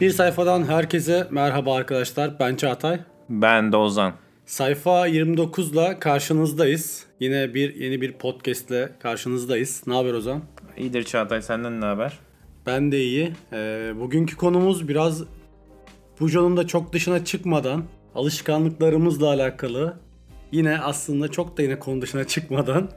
Bir 0.00 0.10
sayfadan 0.10 0.68
herkese 0.68 1.26
merhaba 1.30 1.74
arkadaşlar. 1.74 2.38
Ben 2.40 2.56
Çağatay. 2.56 3.00
Ben 3.28 3.72
de 3.72 3.76
Ozan. 3.76 4.12
Sayfa 4.46 5.06
29 5.06 5.72
ile 5.72 5.98
karşınızdayız. 6.00 7.06
Yine 7.20 7.54
bir 7.54 7.74
yeni 7.74 8.00
bir 8.00 8.12
podcast 8.12 8.70
ile 8.70 8.88
karşınızdayız. 9.02 9.82
Ne 9.86 9.94
haber 9.94 10.12
Ozan? 10.12 10.42
İyidir 10.76 11.02
Çağatay 11.04 11.42
senden 11.42 11.80
ne 11.80 11.84
haber? 11.84 12.18
Ben 12.66 12.92
de 12.92 13.00
iyi. 13.00 13.32
Ee, 13.52 13.92
bugünkü 14.00 14.36
konumuz 14.36 14.88
biraz 14.88 15.24
Bujo'nun 16.20 16.56
da 16.56 16.66
çok 16.66 16.92
dışına 16.92 17.24
çıkmadan 17.24 17.84
alışkanlıklarımızla 18.14 19.26
alakalı. 19.26 19.96
Yine 20.52 20.78
aslında 20.78 21.28
çok 21.28 21.58
da 21.58 21.62
yine 21.62 21.78
konu 21.78 22.02
dışına 22.02 22.24
çıkmadan 22.24 22.90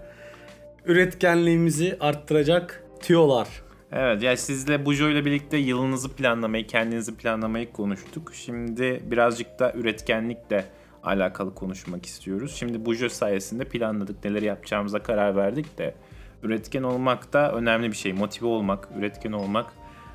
üretkenliğimizi 0.85 1.97
arttıracak 1.99 2.83
tüyolar. 3.02 3.47
Evet 3.91 4.23
ya 4.23 4.37
sizle 4.37 4.85
Bujo 4.85 5.09
ile 5.09 5.25
birlikte 5.25 5.57
yılınızı 5.57 6.15
planlamayı, 6.15 6.67
kendinizi 6.67 7.17
planlamayı 7.17 7.71
konuştuk. 7.71 8.31
Şimdi 8.33 9.03
birazcık 9.05 9.59
da 9.59 9.73
üretkenlikle 9.73 10.65
alakalı 11.03 11.55
konuşmak 11.55 12.05
istiyoruz. 12.05 12.55
Şimdi 12.55 12.85
Bujo 12.85 13.09
sayesinde 13.09 13.65
planladık, 13.65 14.25
neler 14.25 14.41
yapacağımıza 14.41 15.03
karar 15.03 15.35
verdik 15.35 15.77
de 15.77 15.95
üretken 16.43 16.83
olmak 16.83 17.33
da 17.33 17.51
önemli 17.51 17.91
bir 17.91 17.95
şey. 17.95 18.13
Motive 18.13 18.47
olmak, 18.47 18.87
üretken 18.97 19.31
olmak 19.31 19.73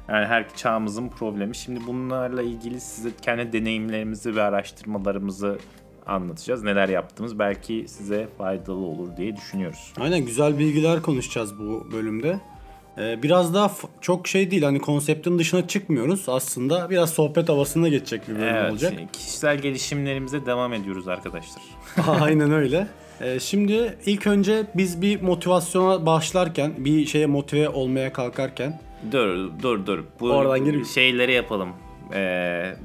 yani 0.08 0.27
her 0.27 0.56
çağımızın 0.56 1.08
problemi. 1.08 1.54
Şimdi 1.54 1.80
bunlarla 1.86 2.42
ilgili 2.42 2.80
size 2.80 3.10
kendi 3.22 3.52
deneyimlerimizi 3.52 4.36
ve 4.36 4.42
araştırmalarımızı 4.42 5.58
anlatacağız. 6.06 6.62
Neler 6.62 6.88
yaptığımız 6.88 7.38
belki 7.38 7.84
size 7.88 8.28
faydalı 8.38 8.84
olur 8.84 9.16
diye 9.16 9.36
düşünüyoruz. 9.36 9.92
Aynen 10.00 10.27
güzel 10.27 10.58
bilgiler 10.58 11.02
konuşacağız 11.02 11.58
bu 11.58 11.88
bölümde. 11.92 12.40
Ee, 12.98 13.22
biraz 13.22 13.55
daha 13.55 13.72
çok 14.00 14.28
şey 14.28 14.50
değil 14.50 14.62
hani 14.62 14.78
konseptin 14.80 15.39
dışına 15.39 15.69
çıkmıyoruz. 15.69 16.28
Aslında 16.28 16.91
biraz 16.91 17.11
sohbet 17.11 17.48
havasında 17.48 17.89
geçecek 17.89 18.28
bir 18.28 18.34
bölüm 18.34 18.44
Evet, 18.44 18.70
olacak. 18.72 18.92
kişisel 19.12 19.58
gelişimlerimize 19.58 20.47
devam 20.47 20.72
ediyoruz 20.72 21.08
arkadaşlar. 21.08 21.62
Aynen 22.20 22.52
öyle. 22.52 22.86
Ee, 23.20 23.41
şimdi 23.41 23.97
ilk 24.06 24.27
önce 24.27 24.67
biz 24.74 25.02
bir 25.02 25.22
motivasyona 25.22 26.06
başlarken, 26.06 26.72
bir 26.78 27.06
şeye 27.06 27.27
motive 27.27 27.69
olmaya 27.69 28.12
kalkarken 28.12 28.80
Dur 29.12 29.50
dur 29.62 29.86
dur. 29.86 30.05
Bu 30.20 30.30
Oradan 30.30 30.64
gir. 30.64 30.84
şeyleri 30.84 31.33
yapalım. 31.33 31.69
Ee, 32.14 32.77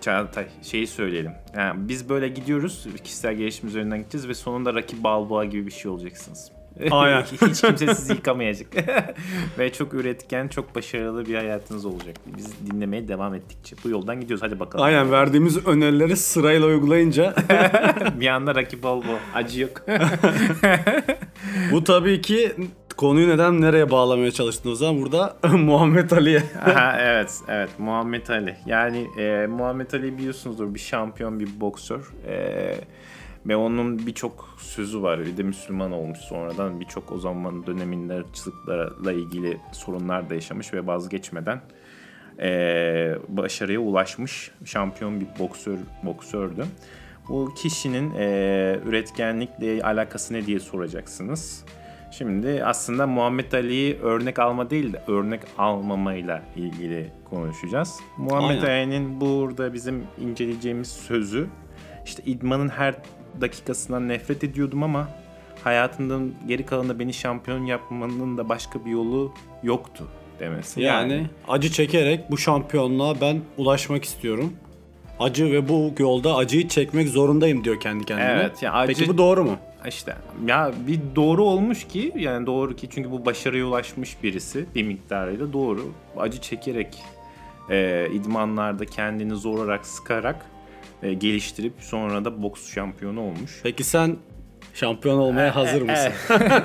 Çağatay 0.00 0.46
şeyi 0.62 0.86
söyleyelim. 0.86 1.32
Yani 1.56 1.88
biz 1.88 2.08
böyle 2.08 2.28
gidiyoruz. 2.28 2.86
Kişisel 3.04 3.34
gelişim 3.34 3.68
üzerinden 3.68 3.98
gideceğiz 3.98 4.28
ve 4.28 4.34
sonunda 4.34 4.74
rakip 4.74 5.04
Balboa 5.04 5.44
gibi 5.44 5.66
bir 5.66 5.70
şey 5.72 5.90
olacaksınız. 5.90 6.50
Aynen. 6.90 7.22
Hiç 7.48 7.60
kimse 7.60 7.94
sizi 7.94 8.12
yıkamayacak. 8.16 8.68
ve 9.58 9.72
çok 9.72 9.94
üretken, 9.94 10.48
çok 10.48 10.74
başarılı 10.74 11.26
bir 11.26 11.34
hayatınız 11.34 11.84
olacak. 11.84 12.16
Biz 12.36 12.66
dinlemeye 12.70 13.08
devam 13.08 13.34
ettikçe 13.34 13.76
bu 13.84 13.88
yoldan 13.90 14.20
gidiyoruz. 14.20 14.42
Hadi 14.42 14.60
bakalım. 14.60 14.84
aynen 14.84 15.10
verdiğimiz 15.10 15.66
önerileri 15.66 16.16
sırayla 16.16 16.66
uygulayınca 16.66 17.34
bir 18.20 18.26
anda 18.26 18.54
rakip 18.54 18.82
Balboa. 18.82 19.18
Acı 19.34 19.60
yok. 19.60 19.82
bu 21.72 21.84
tabii 21.84 22.20
ki 22.20 22.52
konuyu 22.96 23.28
neden 23.28 23.60
nereye 23.60 23.90
bağlamaya 23.90 24.30
çalıştın 24.30 24.70
o 24.70 24.74
zaman 24.74 25.02
burada 25.02 25.36
Muhammed 25.52 26.10
Ali'ye. 26.10 26.42
Aha, 26.66 26.96
evet, 27.00 27.40
evet. 27.48 27.70
Muhammed 27.78 28.28
Ali. 28.28 28.56
Yani 28.66 29.06
e, 29.18 29.46
Muhammed 29.46 29.92
Ali 29.92 30.18
biliyorsunuzdur 30.18 30.74
bir 30.74 30.78
şampiyon, 30.80 31.40
bir 31.40 31.60
boksör. 31.60 32.12
E, 32.28 32.74
ve 33.48 33.56
onun 33.56 34.06
birçok 34.06 34.48
sözü 34.58 35.02
var. 35.02 35.20
Bir 35.26 35.36
de 35.36 35.42
Müslüman 35.42 35.92
olmuş 35.92 36.18
sonradan. 36.18 36.80
Birçok 36.80 37.12
o 37.12 37.18
zaman 37.18 37.66
döneminde 37.66 38.16
ırkçılıklarla 38.16 39.12
ilgili 39.12 39.60
sorunlar 39.72 40.30
da 40.30 40.34
yaşamış 40.34 40.74
ve 40.74 40.86
vazgeçmeden 40.86 41.60
e, 42.38 42.48
başarıya 43.28 43.80
ulaşmış 43.80 44.50
şampiyon 44.64 45.20
bir 45.20 45.26
boksör 45.38 45.78
boksördü. 46.02 46.66
Bu 47.28 47.54
kişinin 47.56 48.14
e, 48.14 48.80
üretkenlikle 48.84 49.82
alakası 49.82 50.34
ne 50.34 50.46
diye 50.46 50.60
soracaksınız. 50.60 51.64
Şimdi 52.10 52.64
aslında 52.64 53.06
Muhammed 53.06 53.52
Ali'yi 53.52 53.98
örnek 53.98 54.38
alma 54.38 54.70
değil 54.70 54.92
de 54.92 55.02
örnek 55.08 55.40
almamayla 55.58 56.42
ilgili 56.56 57.10
konuşacağız. 57.30 58.00
Muhammed. 58.16 58.62
Ali'nin 58.62 59.20
burada 59.20 59.74
bizim 59.74 60.04
inceleyeceğimiz 60.20 60.88
sözü 60.88 61.46
işte 62.04 62.22
idmanın 62.26 62.68
her 62.68 62.94
dakikasından 63.40 64.08
nefret 64.08 64.44
ediyordum 64.44 64.82
ama 64.82 65.08
hayatımın 65.64 66.34
geri 66.48 66.66
kalanında 66.66 66.98
beni 66.98 67.14
şampiyon 67.14 67.64
yapmanın 67.66 68.38
da 68.38 68.48
başka 68.48 68.84
bir 68.84 68.90
yolu 68.90 69.32
yoktu 69.62 70.04
demesi. 70.40 70.80
Yani 70.80 71.26
acı 71.48 71.70
çekerek 71.72 72.30
bu 72.30 72.38
şampiyonluğa 72.38 73.20
ben 73.20 73.40
ulaşmak 73.56 74.04
istiyorum. 74.04 74.52
Acı 75.20 75.52
ve 75.52 75.68
bu 75.68 75.92
yolda 75.98 76.36
acıyı 76.36 76.68
çekmek 76.68 77.08
zorundayım 77.08 77.64
diyor 77.64 77.80
kendi 77.80 78.04
kendine. 78.04 78.26
Evet, 78.26 78.62
ya 78.62 78.72
acı- 78.72 78.86
Peki 78.94 79.08
bu 79.08 79.18
doğru 79.18 79.44
mu? 79.44 79.56
İşte 79.88 80.16
ya 80.46 80.72
bir 80.86 81.00
doğru 81.16 81.44
olmuş 81.44 81.84
ki 81.88 82.12
yani 82.16 82.46
doğru 82.46 82.76
ki 82.76 82.88
çünkü 82.90 83.10
bu 83.10 83.26
başarıya 83.26 83.66
ulaşmış 83.66 84.22
birisi 84.22 84.66
bir 84.74 84.82
miktarıyla 84.82 85.52
doğru. 85.52 85.92
Acı 86.16 86.40
çekerek 86.40 86.98
e, 87.70 88.08
idmanlarda 88.12 88.84
kendini 88.86 89.36
zorarak 89.36 89.86
sıkarak 89.86 90.46
e, 91.02 91.14
geliştirip 91.14 91.72
sonra 91.80 92.24
da 92.24 92.42
boks 92.42 92.74
şampiyonu 92.74 93.20
olmuş. 93.20 93.60
Peki 93.62 93.84
sen 93.84 94.16
şampiyon 94.74 95.18
olmaya 95.18 95.46
E, 95.46 95.50
hazır 95.50 95.82
mısın? 95.82 96.12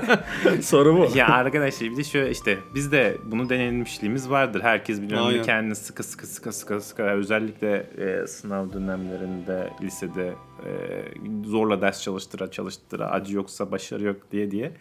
Soru 0.61 0.97
bu. 0.97 1.17
ya 1.17 1.27
arkadaşlar 1.27 1.89
bir 1.91 1.97
de 1.97 2.03
şöyle 2.03 2.31
işte 2.31 2.57
bizde 2.75 3.17
bunu 3.25 3.49
denemişliğimiz 3.49 4.29
vardır. 4.29 4.61
Herkes 4.61 5.01
biliyor 5.01 5.27
Aynen. 5.27 5.43
kendini 5.43 5.75
sıkı 5.75 6.03
sıkı 6.03 6.27
sıkı 6.27 6.51
sıkı 6.53 6.81
sıkı 6.81 7.03
özellikle 7.03 7.75
e, 7.97 8.27
sınav 8.27 8.73
dönemlerinde 8.73 9.69
lisede 9.81 10.27
e, 10.65 10.69
zorla 11.45 11.81
ders 11.81 12.01
çalıştıra 12.03 12.51
çalıştıra 12.51 13.11
acı 13.11 13.35
yoksa 13.35 13.71
başarı 13.71 14.03
yok 14.03 14.17
diye 14.31 14.51
diye 14.51 14.71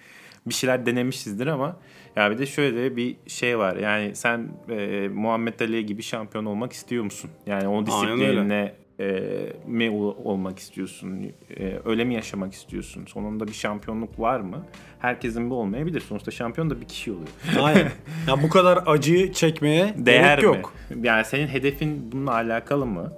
bir 0.46 0.54
şeyler 0.54 0.86
denemişizdir 0.86 1.46
ama 1.46 1.76
ya 2.16 2.30
bir 2.30 2.38
de 2.38 2.46
şöyle 2.46 2.96
bir 2.96 3.16
şey 3.26 3.58
var. 3.58 3.76
Yani 3.76 4.16
sen 4.16 4.48
e, 4.70 5.08
Muhammed 5.08 5.60
Ali 5.60 5.86
gibi 5.86 6.02
şampiyon 6.02 6.44
olmak 6.44 6.72
istiyor 6.72 7.04
musun? 7.04 7.30
Yani 7.46 7.68
o 7.68 7.86
disiplinine 7.86 8.74
e, 9.00 9.22
mi 9.66 9.90
ol- 9.90 10.16
olmak 10.24 10.58
istiyorsun? 10.58 11.32
E, 11.58 11.78
öyle 11.84 12.04
mi 12.04 12.14
yaşamak 12.14 12.52
istiyorsun? 12.52 13.04
Sonunda 13.06 13.46
bir 13.46 13.52
şampiyonluk 13.52 14.20
var 14.20 14.40
mı? 14.40 14.66
Herkesin 14.98 15.50
bu 15.50 15.54
olmayabilir. 15.54 16.00
Sonuçta 16.00 16.30
şampiyon 16.30 16.70
da 16.70 16.80
bir 16.80 16.86
kişi 16.88 17.12
oluyor. 17.12 17.28
Aynen. 17.60 17.90
Ya 18.28 18.42
bu 18.42 18.48
kadar 18.48 18.78
acıyı 18.86 19.32
çekmeye 19.32 19.94
Değer 19.98 20.38
gerek 20.38 20.50
mi? 20.50 20.56
yok. 20.56 20.74
Yani 21.02 21.24
senin 21.24 21.46
hedefin 21.46 22.12
bununla 22.12 22.32
alakalı 22.32 22.86
mı? 22.86 23.12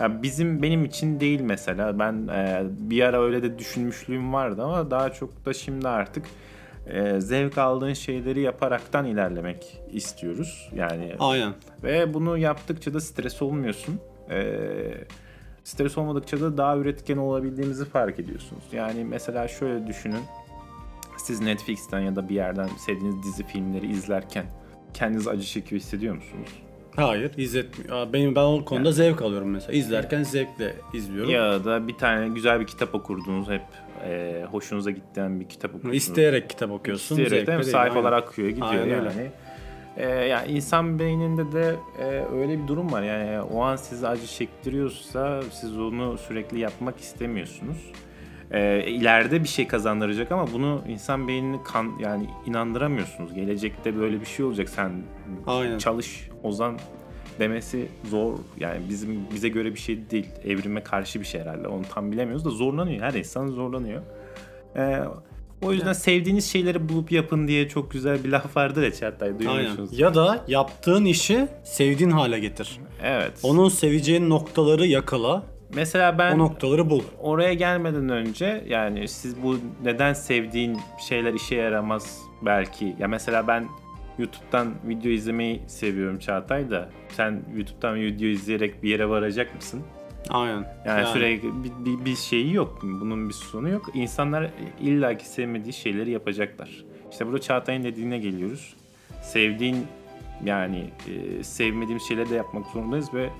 Ya 0.00 0.22
bizim 0.22 0.62
benim 0.62 0.84
için 0.84 1.20
değil 1.20 1.40
mesela. 1.40 1.98
Ben 1.98 2.28
e, 2.28 2.62
bir 2.70 3.02
ara 3.02 3.22
öyle 3.22 3.42
de 3.42 3.58
düşünmüşlüğüm 3.58 4.32
vardı 4.32 4.62
ama 4.62 4.90
daha 4.90 5.12
çok 5.12 5.46
da 5.46 5.52
şimdi 5.52 5.88
artık 5.88 6.26
e, 6.86 7.20
zevk 7.20 7.58
aldığın 7.58 7.92
şeyleri 7.92 8.40
yaparaktan 8.40 9.06
ilerlemek 9.06 9.80
istiyoruz. 9.92 10.70
Yani 10.74 11.12
Aynen. 11.18 11.52
ve 11.82 12.14
bunu 12.14 12.38
yaptıkça 12.38 12.94
da 12.94 13.00
stres 13.00 13.42
olmuyorsun. 13.42 14.00
Ee, 14.30 14.44
stres 15.66 15.98
olmadıkça 15.98 16.40
da 16.40 16.56
daha 16.56 16.76
üretken 16.76 17.16
olabildiğimizi 17.16 17.84
fark 17.84 18.18
ediyorsunuz. 18.18 18.62
Yani 18.72 19.04
mesela 19.04 19.48
şöyle 19.48 19.86
düşünün. 19.86 20.22
Siz 21.16 21.40
Netflix'ten 21.40 22.00
ya 22.00 22.16
da 22.16 22.28
bir 22.28 22.34
yerden 22.34 22.66
sevdiğiniz 22.66 23.22
dizi 23.22 23.44
filmleri 23.44 23.86
izlerken 23.86 24.46
kendiniz 24.94 25.28
acı 25.28 25.46
çekiyor 25.46 25.80
hissediyor 25.80 26.14
musunuz? 26.14 26.48
Hayır 26.96 27.30
izletmiyor. 27.36 28.12
Benim 28.12 28.34
ben 28.34 28.42
o 28.42 28.64
konuda 28.64 28.92
zevk 28.92 29.22
alıyorum 29.22 29.50
mesela. 29.50 29.72
İzlerken 29.72 30.22
zevkle 30.22 30.74
izliyorum. 30.94 31.30
Ya 31.30 31.64
da 31.64 31.88
bir 31.88 31.94
tane 31.94 32.28
güzel 32.28 32.60
bir 32.60 32.66
kitap 32.66 32.94
okurdunuz 32.94 33.48
hep 33.48 33.62
e, 34.04 34.44
hoşunuza 34.50 34.90
giden 34.90 35.40
bir 35.40 35.48
kitap 35.48 35.74
okurdunuz. 35.74 35.96
İsteyerek 35.96 36.50
kitap 36.50 36.70
okuyorsun. 36.70 37.16
İsteyerek 37.16 37.46
değil 37.46 37.58
mi? 37.58 37.64
değil. 37.64 37.72
Sayfalar 37.72 38.12
Aynen. 38.12 38.26
akıyor 38.26 38.48
gidiyor 38.48 38.68
Aynen 38.68 38.86
yani. 38.86 39.08
öyle. 39.08 39.32
Ee, 39.96 40.08
yani 40.08 40.52
insan 40.52 40.98
beyninde 40.98 41.52
de 41.52 41.76
e, 41.98 42.04
öyle 42.34 42.62
bir 42.62 42.68
durum 42.68 42.92
var. 42.92 43.02
Yani 43.02 43.40
o 43.40 43.62
an 43.62 43.76
sizi 43.76 44.08
acı 44.08 44.26
çektiriyorsa 44.26 45.42
siz 45.42 45.78
onu 45.78 46.18
sürekli 46.18 46.58
yapmak 46.58 47.00
istemiyorsunuz. 47.00 47.92
Ee, 48.50 48.84
ileride 48.86 49.42
bir 49.42 49.48
şey 49.48 49.68
kazandıracak 49.68 50.32
ama 50.32 50.52
bunu 50.52 50.82
insan 50.88 51.28
beynini 51.28 51.62
kan 51.64 51.92
yani 52.00 52.26
inandıramıyorsunuz. 52.46 53.34
Gelecekte 53.34 53.96
böyle 53.96 54.20
bir 54.20 54.26
şey 54.26 54.44
olacak. 54.44 54.68
Sen 54.68 54.92
Aynen. 55.46 55.78
çalış, 55.78 56.28
ozan 56.42 56.78
demesi 57.38 57.88
zor. 58.04 58.38
Yani 58.60 58.80
bizim 58.88 59.30
bize 59.34 59.48
göre 59.48 59.74
bir 59.74 59.78
şey 59.78 60.10
değil. 60.10 60.26
Evrime 60.44 60.82
karşı 60.82 61.20
bir 61.20 61.24
şey 61.24 61.40
herhalde. 61.40 61.68
Onu 61.68 61.82
tam 61.94 62.12
bilemiyoruz 62.12 62.44
da 62.44 62.50
zorlanıyor. 62.50 63.02
Her 63.02 63.14
insan 63.14 63.46
zorlanıyor. 63.46 64.02
Ee, 64.76 65.00
o 65.62 65.72
yüzden 65.72 65.92
sevdiğiniz 65.92 66.50
şeyleri 66.52 66.88
bulup 66.88 67.12
yapın 67.12 67.48
diye 67.48 67.68
çok 67.68 67.90
güzel 67.90 68.24
bir 68.24 68.28
laf 68.28 68.56
vardır 68.56 68.82
ya 68.82 68.92
Çağatay. 68.92 69.30
Musunuz? 69.30 69.98
Ya 69.98 70.14
da 70.14 70.44
yaptığın 70.48 71.04
işi 71.04 71.48
sevdiğin 71.64 72.10
hale 72.10 72.38
getir. 72.38 72.78
Evet. 73.02 73.32
Onun 73.42 73.68
seveceğin 73.68 74.30
noktaları 74.30 74.86
yakala. 74.86 75.42
Mesela 75.74 76.18
ben 76.18 76.34
O 76.34 76.38
noktaları 76.38 76.90
bul. 76.90 77.02
oraya 77.18 77.54
gelmeden 77.54 78.08
önce 78.08 78.64
yani 78.68 79.08
siz 79.08 79.42
bu 79.42 79.58
neden 79.84 80.12
sevdiğin 80.12 80.78
şeyler 81.08 81.34
işe 81.34 81.54
yaramaz 81.56 82.20
belki. 82.42 82.96
Ya 82.98 83.08
mesela 83.08 83.48
ben 83.48 83.66
YouTube'dan 84.18 84.74
video 84.88 85.10
izlemeyi 85.10 85.62
seviyorum 85.66 86.18
Çağatay 86.18 86.70
da. 86.70 86.88
Sen 87.08 87.42
YouTube'dan 87.56 87.94
video 87.94 88.28
izleyerek 88.28 88.82
bir 88.82 88.88
yere 88.90 89.08
varacak 89.08 89.54
mısın? 89.54 89.82
Aynen. 90.30 90.64
Yani, 90.86 91.06
sürekli 91.06 91.64
bir, 91.64 91.70
bir, 91.84 92.04
bir 92.04 92.16
şeyi 92.16 92.54
yok. 92.54 92.78
Bunun 92.82 93.28
bir 93.28 93.34
sonu 93.34 93.68
yok. 93.68 93.90
İnsanlar 93.94 94.50
illaki 94.80 95.28
sevmediği 95.28 95.72
şeyleri 95.72 96.10
yapacaklar. 96.10 96.84
İşte 97.10 97.26
burada 97.26 97.40
Çağatay'ın 97.40 97.84
dediğine 97.84 98.18
geliyoruz. 98.18 98.74
Sevdiğin 99.22 99.86
yani 100.44 100.90
e, 101.08 101.42
sevmediğimiz 101.42 102.02
şeyleri 102.02 102.30
de 102.30 102.34
yapmak 102.34 102.66
zorundayız 102.66 103.14
ve 103.14 103.30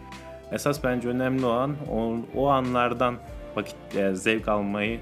esas 0.53 0.85
bence 0.85 1.09
önemli 1.09 1.47
olan 1.47 1.77
o, 1.93 2.17
o 2.35 2.49
anlardan 2.49 3.15
vakit 3.57 3.77
e, 3.97 4.15
zevk 4.15 4.49
almayı 4.49 5.01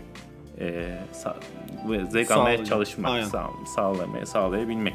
e, 0.61 0.99
sa- 1.13 2.11
zevk 2.11 2.31
almaya 2.31 2.45
Sağlayacak. 2.45 2.67
çalışmak, 2.67 3.11
Aynen. 3.11 3.27
sağ, 3.27 3.51
sağlamaya, 3.77 4.27
sağlayabilmek. 4.27 4.95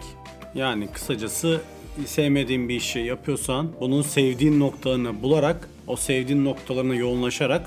Yani 0.56 0.88
kısacası 0.88 1.62
sevmediğin 2.06 2.70
bir 2.70 2.76
işi 2.76 3.00
yapıyorsan 3.00 3.68
bunun 3.80 4.02
sevdiğin 4.02 4.60
noktalarını 4.60 5.22
bularak 5.24 5.70
o 5.90 5.96
sevdiğin 5.96 6.46
noktalarına 6.46 6.96
yoğunlaşarak 6.96 7.62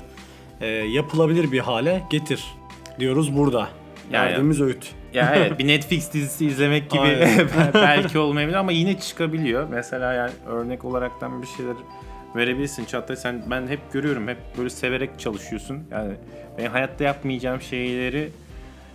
e, 0.61 0.67
yapılabilir 0.67 1.51
bir 1.51 1.59
hale 1.59 2.03
getir 2.09 2.43
diyoruz 2.99 3.37
burada. 3.37 3.69
Yani- 4.11 4.25
Verdiğimiz 4.25 4.61
öğüt. 4.61 4.91
Ya 5.13 5.33
evet 5.35 5.59
bir 5.59 5.67
Netflix 5.67 6.13
dizisi 6.13 6.45
izlemek 6.45 6.89
gibi 6.91 7.01
belki 7.73 8.19
olmayabilir 8.19 8.55
ama 8.57 8.71
yine 8.71 8.99
çıkabiliyor. 8.99 9.67
Mesela 9.69 10.13
yani 10.13 10.31
örnek 10.47 10.85
olaraktan 10.85 11.41
bir 11.41 11.47
şeyler 11.47 11.75
verebilirsin 12.35 12.85
Çağatay. 12.85 13.15
Sen 13.15 13.43
ben 13.49 13.67
hep 13.67 13.79
görüyorum 13.93 14.27
hep 14.27 14.37
böyle 14.57 14.69
severek 14.69 15.19
çalışıyorsun. 15.19 15.79
Yani 15.91 16.13
ben 16.57 16.65
hayatta 16.65 17.03
yapmayacağım 17.03 17.61
şeyleri 17.61 18.29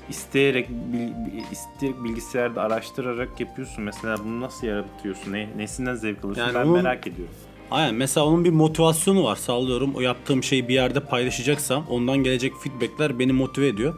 isteyerek 0.09 0.69
bil- 0.71 1.43
isteyerek 1.53 2.05
bilgisayarda 2.05 2.63
araştırarak 2.63 3.41
yapıyorsun. 3.41 3.85
Mesela 3.85 4.17
bunu 4.25 4.41
nasıl 4.41 4.67
yaratıyorsun? 4.67 5.33
Ne, 5.33 5.49
nesinden 5.57 5.95
zevk 5.95 6.25
alıyorsun? 6.25 6.43
Yani 6.43 6.55
ben 6.55 6.69
merak 6.69 7.07
ediyorum. 7.07 7.35
Aynen 7.71 7.95
mesela 7.95 8.27
onun 8.27 8.45
bir 8.45 8.51
motivasyonu 8.51 9.25
var 9.25 9.37
sallıyorum. 9.37 9.95
O 9.95 10.01
yaptığım 10.01 10.43
şeyi 10.43 10.69
bir 10.69 10.75
yerde 10.75 11.01
paylaşacaksam 11.01 11.87
ondan 11.91 12.17
gelecek 12.17 12.53
feedbackler 12.63 13.19
beni 13.19 13.33
motive 13.33 13.69
ediyor. 13.69 13.95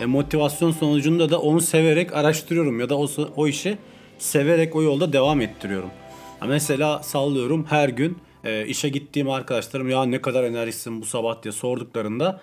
E, 0.00 0.06
motivasyon 0.06 0.70
sonucunda 0.70 1.30
da 1.30 1.40
onu 1.40 1.60
severek 1.60 2.12
araştırıyorum 2.12 2.80
ya 2.80 2.88
da 2.88 2.98
o, 2.98 3.08
o 3.36 3.46
işi 3.46 3.78
severek 4.18 4.76
o 4.76 4.82
yolda 4.82 5.12
devam 5.12 5.40
ettiriyorum. 5.40 5.90
Ha, 6.40 6.46
mesela 6.46 7.02
sallıyorum 7.02 7.66
her 7.68 7.88
gün 7.88 8.18
e, 8.44 8.66
işe 8.66 8.88
gittiğim 8.88 9.30
arkadaşlarım 9.30 9.88
ya 9.88 10.04
ne 10.04 10.20
kadar 10.20 10.44
enerjiksin 10.44 11.00
bu 11.00 11.06
sabah 11.06 11.42
diye 11.42 11.52
sorduklarında 11.52 12.40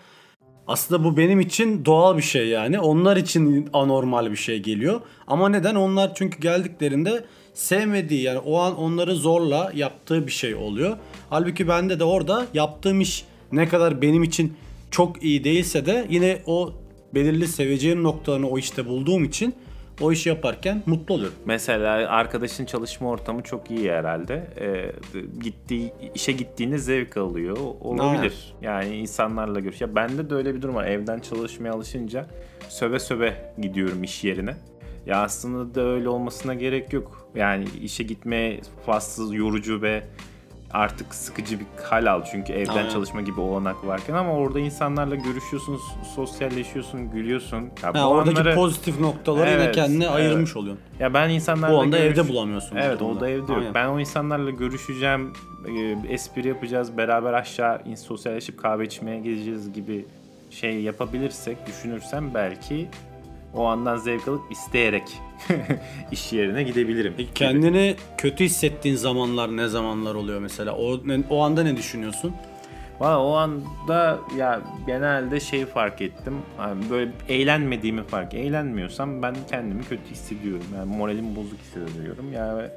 aslında 0.68 1.04
bu 1.04 1.18
benim 1.18 1.40
için 1.40 1.86
doğal 1.86 2.18
bir 2.18 2.22
şey 2.22 2.48
yani. 2.48 2.80
Onlar 2.80 3.18
için 3.18 3.70
anormal 3.74 4.32
bir 4.32 4.36
şey 4.36 4.60
geliyor. 4.60 5.02
Ama 5.28 5.50
neden? 5.50 5.76
Onlar 5.76 6.16
çünkü 6.16 6.40
geldiklerinde 6.40 7.26
sevmediği 7.56 8.22
yani 8.22 8.40
o 8.40 8.60
an 8.60 8.78
onları 8.78 9.16
zorla 9.16 9.72
yaptığı 9.76 10.28
bir 10.28 10.32
şey 10.32 10.56
oluyor. 10.56 10.98
Halbuki 11.30 11.68
bende 11.68 12.00
de 12.00 12.04
orada 12.04 12.46
yaptığım 12.54 13.02
iş 13.02 13.26
ne 13.52 13.68
kadar 13.68 14.02
benim 14.02 14.24
için 14.24 14.54
çok 14.92 15.24
iyi 15.24 15.44
değilse 15.44 15.86
de 15.86 16.06
yine 16.10 16.42
o 16.46 16.74
belirli 17.14 17.48
seveceğim 17.48 18.04
noktalarını 18.04 18.50
o 18.50 18.58
işte 18.58 18.86
bulduğum 18.86 19.24
için 19.24 19.56
o 20.02 20.12
işi 20.12 20.30
yaparken 20.30 20.84
mutlu 20.86 21.14
oluyorum. 21.14 21.36
Mesela 21.46 21.92
arkadaşın 22.10 22.66
çalışma 22.66 23.10
ortamı 23.10 23.44
çok 23.44 23.72
iyi 23.72 23.92
herhalde. 23.92 24.48
Ee, 24.60 24.92
gittiği 25.44 25.94
işe 26.16 26.32
gittiğinde 26.32 26.78
zevk 26.78 27.18
alıyor. 27.18 27.58
Olabilir. 27.82 28.54
Yani 28.62 28.96
insanlarla 28.96 29.60
görüş. 29.60 29.82
Ya 29.82 29.96
bende 29.96 30.30
de 30.30 30.36
öyle 30.36 30.56
bir 30.56 30.62
durum 30.62 30.76
var. 30.76 30.86
Evden 30.86 31.20
çalışmaya 31.20 31.72
alışınca 31.72 32.26
söve 32.70 33.00
söve 33.00 33.54
gidiyorum 33.62 34.04
iş 34.04 34.24
yerine. 34.24 34.56
Ya 35.06 35.22
aslında 35.24 35.76
da 35.76 35.82
öyle 35.82 36.10
olmasına 36.10 36.54
gerek 36.54 36.94
yok. 36.94 37.30
Yani 37.36 37.66
işe 37.84 38.04
gitmeye 38.04 38.62
fazla 38.86 39.36
yorucu 39.36 39.82
ve 39.82 40.04
artık 40.72 41.16
sıkıcı 41.16 41.60
bir 41.60 41.66
hal 41.84 42.06
al 42.12 42.22
çünkü 42.32 42.54
evden 42.54 42.76
Aynen. 42.76 42.90
çalışma 42.90 43.22
gibi 43.22 43.40
olanak 43.42 43.88
varken 43.88 44.14
ama 44.14 44.34
orada 44.34 44.60
insanlarla 44.60 45.16
görüşüyorsun, 45.16 45.80
sosyalleşiyorsun, 46.16 47.12
gülüyorsun. 47.12 47.62
Ya 47.84 47.94
Ha, 47.94 48.10
oradaki 48.10 48.40
anları- 48.40 48.56
pozitif 48.56 49.00
noktaları 49.00 49.50
yine 49.50 49.62
Evet, 49.64 49.76
kendine 49.76 50.04
evet. 50.06 50.16
ayırmış 50.16 50.56
oluyorsun. 50.56 50.84
ya 51.00 51.14
ben 51.14 51.30
insanlarla 51.30 51.76
O 51.76 51.82
anda 51.82 51.98
görüş- 51.98 52.20
evde 52.20 52.30
bulamıyorsun. 52.30 52.76
Evet 52.76 53.02
o 53.02 53.20
da 53.20 53.30
evde 53.30 53.54
yok. 53.54 53.64
Ben 53.74 53.88
o 53.88 54.00
insanlarla 54.00 54.50
görüşeceğim, 54.50 55.34
e, 55.68 56.14
espri 56.14 56.48
yapacağız, 56.48 56.98
beraber 56.98 57.34
aşağı 57.34 57.82
sosyalleşip 57.98 58.60
kahve 58.60 58.86
içmeye 58.86 59.20
gideceğiz 59.20 59.74
gibi 59.74 60.06
şey 60.50 60.82
yapabilirsek, 60.82 61.58
düşünürsem 61.68 62.34
belki 62.34 62.88
o 63.56 63.66
andan 63.66 63.98
zevk 63.98 64.28
alıp 64.28 64.52
isteyerek 64.52 65.04
iş 66.12 66.34
yerine 66.34 66.64
gidebilirim. 66.64 67.14
Peki 67.18 67.28
gibi. 67.28 67.34
kendini 67.34 67.96
kötü 68.18 68.44
hissettiğin 68.44 68.96
zamanlar 68.96 69.58
ne 69.58 69.68
zamanlar 69.68 70.16
oluyor 70.16 70.40
mesela? 70.40 70.76
O 70.76 71.00
o 71.30 71.42
anda 71.44 71.64
ne 71.64 71.78
düşünüyorsun? 71.78 72.34
Valla 73.00 73.24
o 73.24 73.34
anda 73.34 74.20
ya 74.38 74.62
genelde 74.88 75.40
şey 75.40 75.66
fark 75.66 76.02
ettim. 76.02 76.38
Yani 76.60 76.90
böyle 76.90 77.12
eğlenmediğimi 77.30 78.04
fark. 78.04 78.34
Eğlenmiyorsam 78.34 79.22
ben 79.22 79.36
kendimi 79.50 79.84
kötü 79.84 80.12
hissediyorum. 80.12 80.66
Yani 80.76 80.98
moralim 80.98 81.36
bozuk 81.36 81.60
hissediyorum. 81.60 82.34
Yani 82.34 82.68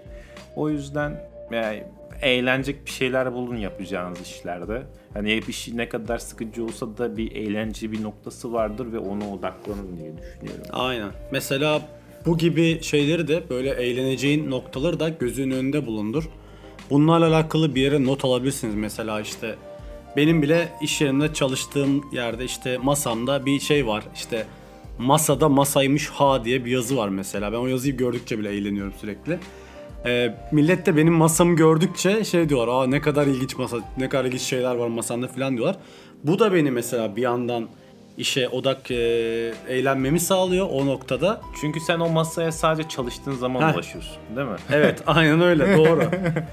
o 0.57 0.69
yüzden 0.71 1.21
yani 1.53 1.85
eğlenecek 2.23 2.87
bir 2.87 2.91
şeyler 2.91 3.33
bulun 3.33 3.57
yapacağınız 3.57 4.21
işlerde. 4.21 4.83
Hani 5.15 5.37
hep 5.37 5.49
iş 5.49 5.69
ne 5.69 5.89
kadar 5.89 6.19
sıkıcı 6.19 6.65
olsa 6.65 6.99
da 6.99 7.17
bir 7.17 7.33
eğlence 7.33 7.93
bir 7.93 8.03
noktası 8.03 8.53
vardır 8.53 8.93
ve 8.93 8.99
ona 8.99 9.31
odaklanın 9.31 9.97
diye 9.97 10.13
düşünüyorum. 10.13 10.67
Aynen. 10.73 11.11
Mesela 11.33 11.83
bu 12.27 12.39
gibi 12.39 12.83
şeyleri 12.83 13.29
de 13.29 13.43
böyle 13.51 13.71
eğleneceğin 13.71 14.51
noktaları 14.51 15.01
da 15.01 15.09
gözünün 15.09 15.51
önünde 15.51 15.87
bulundur. 15.87 16.29
Bunlarla 16.91 17.27
alakalı 17.27 17.75
bir 17.75 17.81
yere 17.81 18.05
not 18.05 18.25
alabilirsiniz. 18.25 18.75
Mesela 18.75 19.21
işte 19.21 19.55
benim 20.17 20.43
bile 20.43 20.69
iş 20.83 21.01
yerimde 21.01 21.35
çalıştığım 21.35 22.13
yerde 22.13 22.45
işte 22.45 22.79
masamda 22.79 23.47
bir 23.47 23.61
şey 23.61 23.87
var. 23.87 24.05
İşte 24.15 24.47
masada 24.99 25.49
masaymış 25.49 26.09
ha 26.09 26.45
diye 26.45 26.65
bir 26.65 26.71
yazı 26.71 26.97
var 26.97 27.09
mesela. 27.09 27.53
Ben 27.53 27.57
o 27.57 27.67
yazıyı 27.67 27.97
gördükçe 27.97 28.39
bile 28.39 28.51
eğleniyorum 28.51 28.93
sürekli. 29.01 29.39
Ee, 30.07 30.35
millet 30.53 30.87
de 30.87 30.97
benim 30.97 31.15
masamı 31.15 31.57
gördükçe 31.57 32.25
şey 32.25 32.49
diyorlar. 32.49 32.69
Aa 32.69 32.87
ne 32.87 33.01
kadar 33.01 33.27
ilginç 33.27 33.57
masa, 33.57 33.77
ne 33.99 34.09
kadar 34.09 34.25
ilginç 34.25 34.41
şeyler 34.43 34.75
var 34.75 34.89
masanda 34.89 35.29
falan 35.29 35.57
diyorlar. 35.57 35.77
Bu 36.25 36.39
da 36.39 36.53
beni 36.55 36.71
mesela 36.71 37.17
bir 37.17 37.23
yandan 37.23 37.69
işe 38.19 38.49
odak 38.49 38.91
e, 38.91 38.95
eğlenmemi 39.69 40.21
sağlıyor 40.21 40.67
o 40.73 40.87
noktada. 40.87 41.41
Çünkü 41.61 41.81
sen 41.81 42.01
o 42.01 42.09
masaya 42.09 42.53
sadece 42.53 42.89
çalıştığın 42.89 43.33
zaman 43.33 43.69
Heh. 43.69 43.75
ulaşıyorsun 43.75 44.17
değil 44.37 44.49
mi? 44.49 44.57
Evet 44.73 45.03
aynen 45.07 45.41
öyle 45.41 45.77
doğru. 45.77 46.03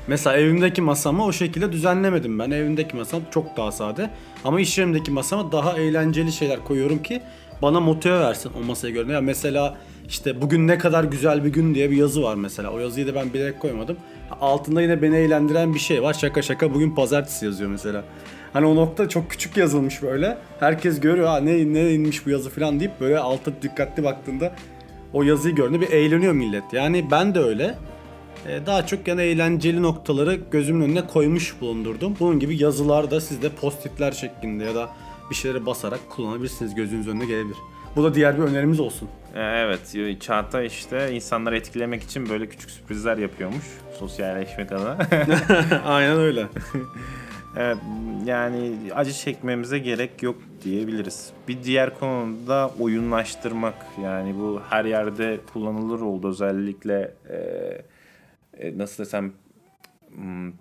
Mesela 0.07 0.37
evimdeki 0.37 0.81
masamı 0.81 1.25
o 1.25 1.31
şekilde 1.31 1.71
düzenlemedim 1.71 2.39
ben. 2.39 2.51
Evimdeki 2.51 2.95
masam 2.95 3.21
çok 3.31 3.57
daha 3.57 3.71
sade. 3.71 4.09
Ama 4.43 4.59
iş 4.59 4.77
yerimdeki 4.77 5.11
masama 5.11 5.51
daha 5.51 5.77
eğlenceli 5.77 6.31
şeyler 6.31 6.63
koyuyorum 6.63 7.03
ki 7.03 7.21
bana 7.61 7.79
motive 7.79 8.19
versin 8.19 8.51
o 8.61 8.65
masaya 8.65 8.89
göre. 8.89 9.11
Ya 9.11 9.21
mesela 9.21 9.77
işte 10.07 10.41
bugün 10.41 10.67
ne 10.67 10.77
kadar 10.77 11.03
güzel 11.03 11.43
bir 11.45 11.49
gün 11.49 11.75
diye 11.75 11.91
bir 11.91 11.97
yazı 11.97 12.23
var 12.23 12.35
mesela. 12.35 12.69
O 12.69 12.79
yazıyı 12.79 13.07
da 13.07 13.15
ben 13.15 13.33
bilerek 13.33 13.59
koymadım. 13.59 13.97
Altında 14.41 14.81
yine 14.81 15.01
beni 15.01 15.15
eğlendiren 15.15 15.73
bir 15.73 15.79
şey 15.79 16.03
var. 16.03 16.13
Şaka 16.13 16.41
şaka 16.41 16.73
bugün 16.73 16.95
pazartesi 16.95 17.45
yazıyor 17.45 17.69
mesela. 17.69 18.03
Hani 18.53 18.65
o 18.65 18.75
nokta 18.75 19.09
çok 19.09 19.29
küçük 19.31 19.57
yazılmış 19.57 20.01
böyle. 20.01 20.37
Herkes 20.59 20.99
görüyor 20.99 21.27
ha 21.27 21.37
ne 21.37 21.73
ne 21.73 21.93
inmiş 21.93 22.25
bu 22.25 22.29
yazı 22.29 22.49
falan 22.49 22.79
deyip 22.79 22.99
böyle 22.99 23.19
altta 23.19 23.51
dikkatli 23.61 24.03
baktığında 24.03 24.51
o 25.13 25.23
yazıyı 25.23 25.55
gördüğünde 25.55 25.81
bir 25.81 25.91
eğleniyor 25.91 26.33
millet. 26.33 26.63
Yani 26.73 27.05
ben 27.11 27.35
de 27.35 27.39
öyle. 27.39 27.75
Ee, 28.47 28.65
Daha 28.65 28.85
çok 28.85 29.07
yani 29.07 29.21
eğlenceli 29.21 29.81
noktaları 29.81 30.39
gözümün 30.51 30.85
önüne 30.85 31.07
koymuş 31.07 31.55
bulundurdum. 31.61 32.15
Bunun 32.19 32.39
gibi 32.39 32.63
yazılar 32.63 33.11
da 33.11 33.21
siz 33.21 33.41
de 33.41 33.49
postitler 33.49 34.11
şeklinde 34.11 34.63
ya 34.63 34.75
da 34.75 34.89
bir 35.29 35.35
şeylere 35.35 35.65
basarak 35.65 36.09
kullanabilirsiniz. 36.09 36.75
Gözünüz 36.75 37.07
önüne 37.07 37.25
gelebilir. 37.25 37.57
Bu 37.95 38.03
da 38.03 38.15
diğer 38.15 38.37
bir 38.37 38.43
önerimiz 38.43 38.79
olsun. 38.79 39.09
Ee, 39.35 39.39
Evet, 39.41 39.95
Çağatay 40.21 40.65
işte 40.65 41.11
insanları 41.11 41.57
etkilemek 41.57 42.03
için 42.03 42.29
böyle 42.29 42.49
küçük 42.49 42.69
sürprizler 42.71 43.17
yapıyormuş 43.17 43.65
sosyalleşmek 43.99 44.71
adına. 44.71 44.97
Aynen 45.85 46.17
öyle. 46.17 46.47
evet, 47.57 47.77
yani 48.25 48.71
acı 48.95 49.13
çekmemize 49.13 49.79
gerek 49.79 50.23
yok 50.23 50.35
diyebiliriz. 50.63 51.29
Bir 51.47 51.63
diğer 51.63 51.99
konu 51.99 52.47
da 52.47 52.71
oyunlaştırmak. 52.79 53.85
Yani 54.03 54.35
bu 54.39 54.61
her 54.69 54.85
yerde 54.85 55.39
kullanılır 55.53 56.01
oldu 56.01 56.29
özellikle 56.29 57.13
e, 57.29 57.37
e, 58.59 58.77
nasıl 58.77 59.03
desem 59.03 59.31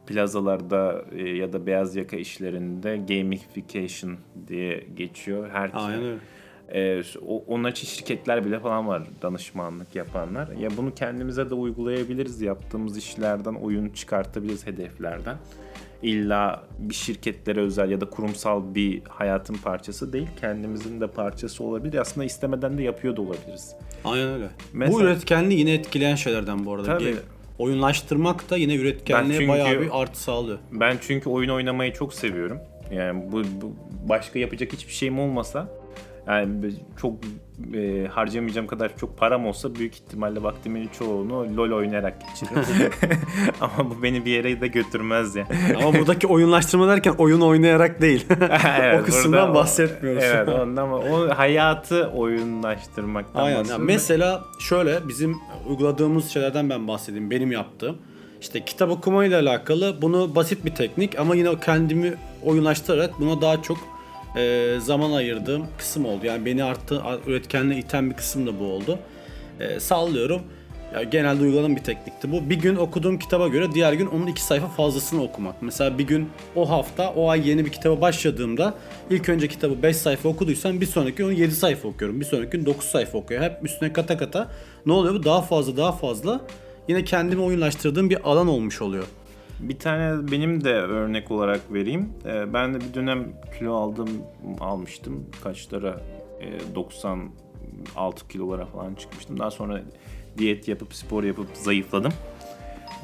plazalarda 0.06 1.04
e, 1.12 1.28
ya 1.28 1.52
da 1.52 1.66
beyaz 1.66 1.96
yaka 1.96 2.16
işlerinde 2.16 2.96
gamification 2.96 4.16
diye 4.48 4.86
geçiyor. 4.96 5.50
Herkes 5.52 5.80
Aynen 5.82 6.02
öyle. 6.04 7.02
o- 7.26 7.44
onun 7.46 7.70
için 7.70 7.86
şirketler 7.86 8.44
bile 8.44 8.58
falan 8.60 8.88
var 8.88 9.02
danışmanlık 9.22 9.94
yapanlar. 9.96 10.48
Ya 10.48 10.68
bunu 10.76 10.94
kendimize 10.94 11.50
de 11.50 11.54
uygulayabiliriz. 11.54 12.40
Yaptığımız 12.42 12.96
işlerden 12.98 13.54
oyun 13.54 13.88
çıkartabiliriz 13.88 14.66
hedeflerden. 14.66 15.36
İlla 16.02 16.64
bir 16.78 16.94
şirketlere 16.94 17.60
özel 17.60 17.90
ya 17.90 18.00
da 18.00 18.10
kurumsal 18.10 18.74
bir 18.74 19.02
hayatın 19.08 19.54
parçası 19.54 20.12
değil. 20.12 20.28
Kendimizin 20.40 21.00
de 21.00 21.06
parçası 21.06 21.64
olabilir. 21.64 21.98
Aslında 21.98 22.24
istemeden 22.24 22.78
de 22.78 22.82
yapıyor 22.82 23.16
da 23.16 23.22
olabiliriz. 23.22 23.74
Aynen 24.04 24.28
öyle. 24.28 24.44
Bu 24.72 24.78
Mesela- 24.78 25.02
üretkenliği 25.04 25.60
yine 25.60 25.74
etkileyen 25.74 26.14
şeylerden 26.14 26.64
bu 26.66 26.74
arada. 26.74 26.86
Tabii. 26.98 27.16
Oyunlaştırmak 27.58 28.50
da 28.50 28.56
yine 28.56 28.74
üretkenliğe 28.74 29.38
çünkü- 29.38 29.52
bayağı 29.52 29.80
bir 29.80 29.88
artı 29.92 30.20
sağlıyor. 30.22 30.58
Ben 30.72 30.96
çünkü 31.00 31.30
oyun 31.30 31.48
oynamayı 31.48 31.92
çok 31.92 32.14
seviyorum. 32.14 32.58
Yani 32.92 33.32
bu, 33.32 33.42
bu 33.62 33.72
başka 34.08 34.38
yapacak 34.38 34.72
hiçbir 34.72 34.92
şeyim 34.92 35.18
olmasa 35.18 35.68
yani 36.28 36.72
çok 37.00 37.12
e, 37.74 38.06
harcayamayacağım 38.06 38.66
kadar 38.66 38.96
çok 38.96 39.18
param 39.18 39.46
olsa 39.46 39.74
büyük 39.74 39.94
ihtimalle 39.94 40.42
vaktimin 40.42 40.90
çoğunu 40.98 41.56
LoL 41.56 41.72
oynayarak 41.72 42.14
geçiririm. 42.28 42.90
Ama 43.60 43.90
bu 43.90 44.02
beni 44.02 44.24
bir 44.24 44.30
yere 44.30 44.60
de 44.60 44.66
götürmez 44.66 45.36
yani. 45.36 45.48
Ama 45.76 45.98
buradaki 45.98 46.26
oyunlaştırma 46.26 46.88
derken 46.88 47.14
oyun 47.18 47.40
oynayarak 47.40 48.00
değil. 48.00 48.26
Evet, 48.80 49.02
o 49.02 49.04
kısımdan 49.04 49.50
o- 49.50 49.54
bahsetmiyoruz. 49.54 50.22
Evet 50.24 50.48
ondan 50.48 50.82
ama 50.82 50.96
o 50.96 51.28
hayatı 51.28 52.08
oyunlaştırmaktan 52.10 53.44
Aynen. 53.44 53.64
Yani 53.64 53.84
mesela 53.84 54.44
şöyle 54.58 55.08
bizim 55.08 55.36
uyguladığımız 55.68 56.28
şeylerden 56.28 56.70
ben 56.70 56.88
bahsedeyim. 56.88 57.30
Benim 57.30 57.52
yaptığım. 57.52 57.96
İşte 58.40 58.64
kitap 58.64 58.90
okumayla 58.90 59.40
alakalı 59.40 60.02
bunu 60.02 60.34
basit 60.34 60.64
bir 60.64 60.74
teknik 60.74 61.18
ama 61.18 61.34
yine 61.34 61.60
kendimi 61.60 62.14
oyunlaştırarak 62.42 63.20
buna 63.20 63.40
daha 63.40 63.62
çok 63.62 63.78
e, 64.36 64.74
zaman 64.80 65.12
ayırdığım 65.12 65.66
kısım 65.78 66.06
oldu. 66.06 66.26
Yani 66.26 66.46
beni 66.46 66.64
arttı 66.64 67.02
üretkenliğe 67.26 67.80
iten 67.80 68.10
bir 68.10 68.16
kısım 68.16 68.46
da 68.46 68.60
bu 68.60 68.64
oldu. 68.64 68.98
E, 69.60 69.80
sallıyorum. 69.80 70.42
Ya 70.94 71.02
genelde 71.02 71.42
uygulanan 71.42 71.76
bir 71.76 71.80
teknikti 71.80 72.32
bu. 72.32 72.50
Bir 72.50 72.56
gün 72.56 72.76
okuduğum 72.76 73.18
kitaba 73.18 73.48
göre 73.48 73.72
diğer 73.74 73.92
gün 73.92 74.06
onun 74.06 74.26
iki 74.26 74.42
sayfa 74.42 74.68
fazlasını 74.68 75.22
okumak. 75.22 75.62
Mesela 75.62 75.98
bir 75.98 76.04
gün 76.04 76.28
o 76.56 76.70
hafta 76.70 77.12
o 77.12 77.28
ay 77.28 77.48
yeni 77.48 77.64
bir 77.64 77.72
kitaba 77.72 78.00
başladığımda 78.00 78.74
ilk 79.10 79.28
önce 79.28 79.48
kitabı 79.48 79.82
5 79.82 79.96
sayfa 79.96 80.28
okuduysam 80.28 80.80
bir 80.80 80.86
sonraki 80.86 81.16
gün 81.16 81.30
7 81.30 81.54
sayfa 81.54 81.88
okuyorum. 81.88 82.20
Bir 82.20 82.24
sonraki 82.24 82.50
gün 82.50 82.66
9 82.66 82.86
sayfa 82.86 83.18
okuyorum. 83.18 83.48
Hep 83.48 83.64
üstüne 83.64 83.92
kata 83.92 84.16
kata. 84.16 84.50
Ne 84.86 84.92
oluyor 84.92 85.14
bu? 85.14 85.24
Daha 85.24 85.42
fazla 85.42 85.76
daha 85.76 85.92
fazla 85.92 86.40
yine 86.88 87.04
kendimi 87.04 87.42
oyunlaştırdığım 87.42 88.10
bir 88.10 88.30
alan 88.30 88.48
olmuş 88.48 88.82
oluyor. 88.82 89.04
Bir 89.68 89.78
tane 89.78 90.30
benim 90.32 90.64
de 90.64 90.72
örnek 90.74 91.30
olarak 91.30 91.72
vereyim. 91.72 92.12
Ee, 92.26 92.52
Ben 92.54 92.74
de 92.74 92.80
bir 92.80 92.94
dönem 92.94 93.32
kilo 93.58 93.74
aldım, 93.74 94.08
almıştım. 94.60 95.26
Kaçlara? 95.44 96.00
Ee, 96.40 96.74
96 96.74 98.28
kilolara 98.28 98.66
falan 98.66 98.94
çıkmıştım. 98.94 99.38
Daha 99.38 99.50
sonra 99.50 99.80
diyet 100.38 100.68
yapıp 100.68 100.94
spor 100.94 101.24
yapıp 101.24 101.46
zayıfladım. 101.54 102.12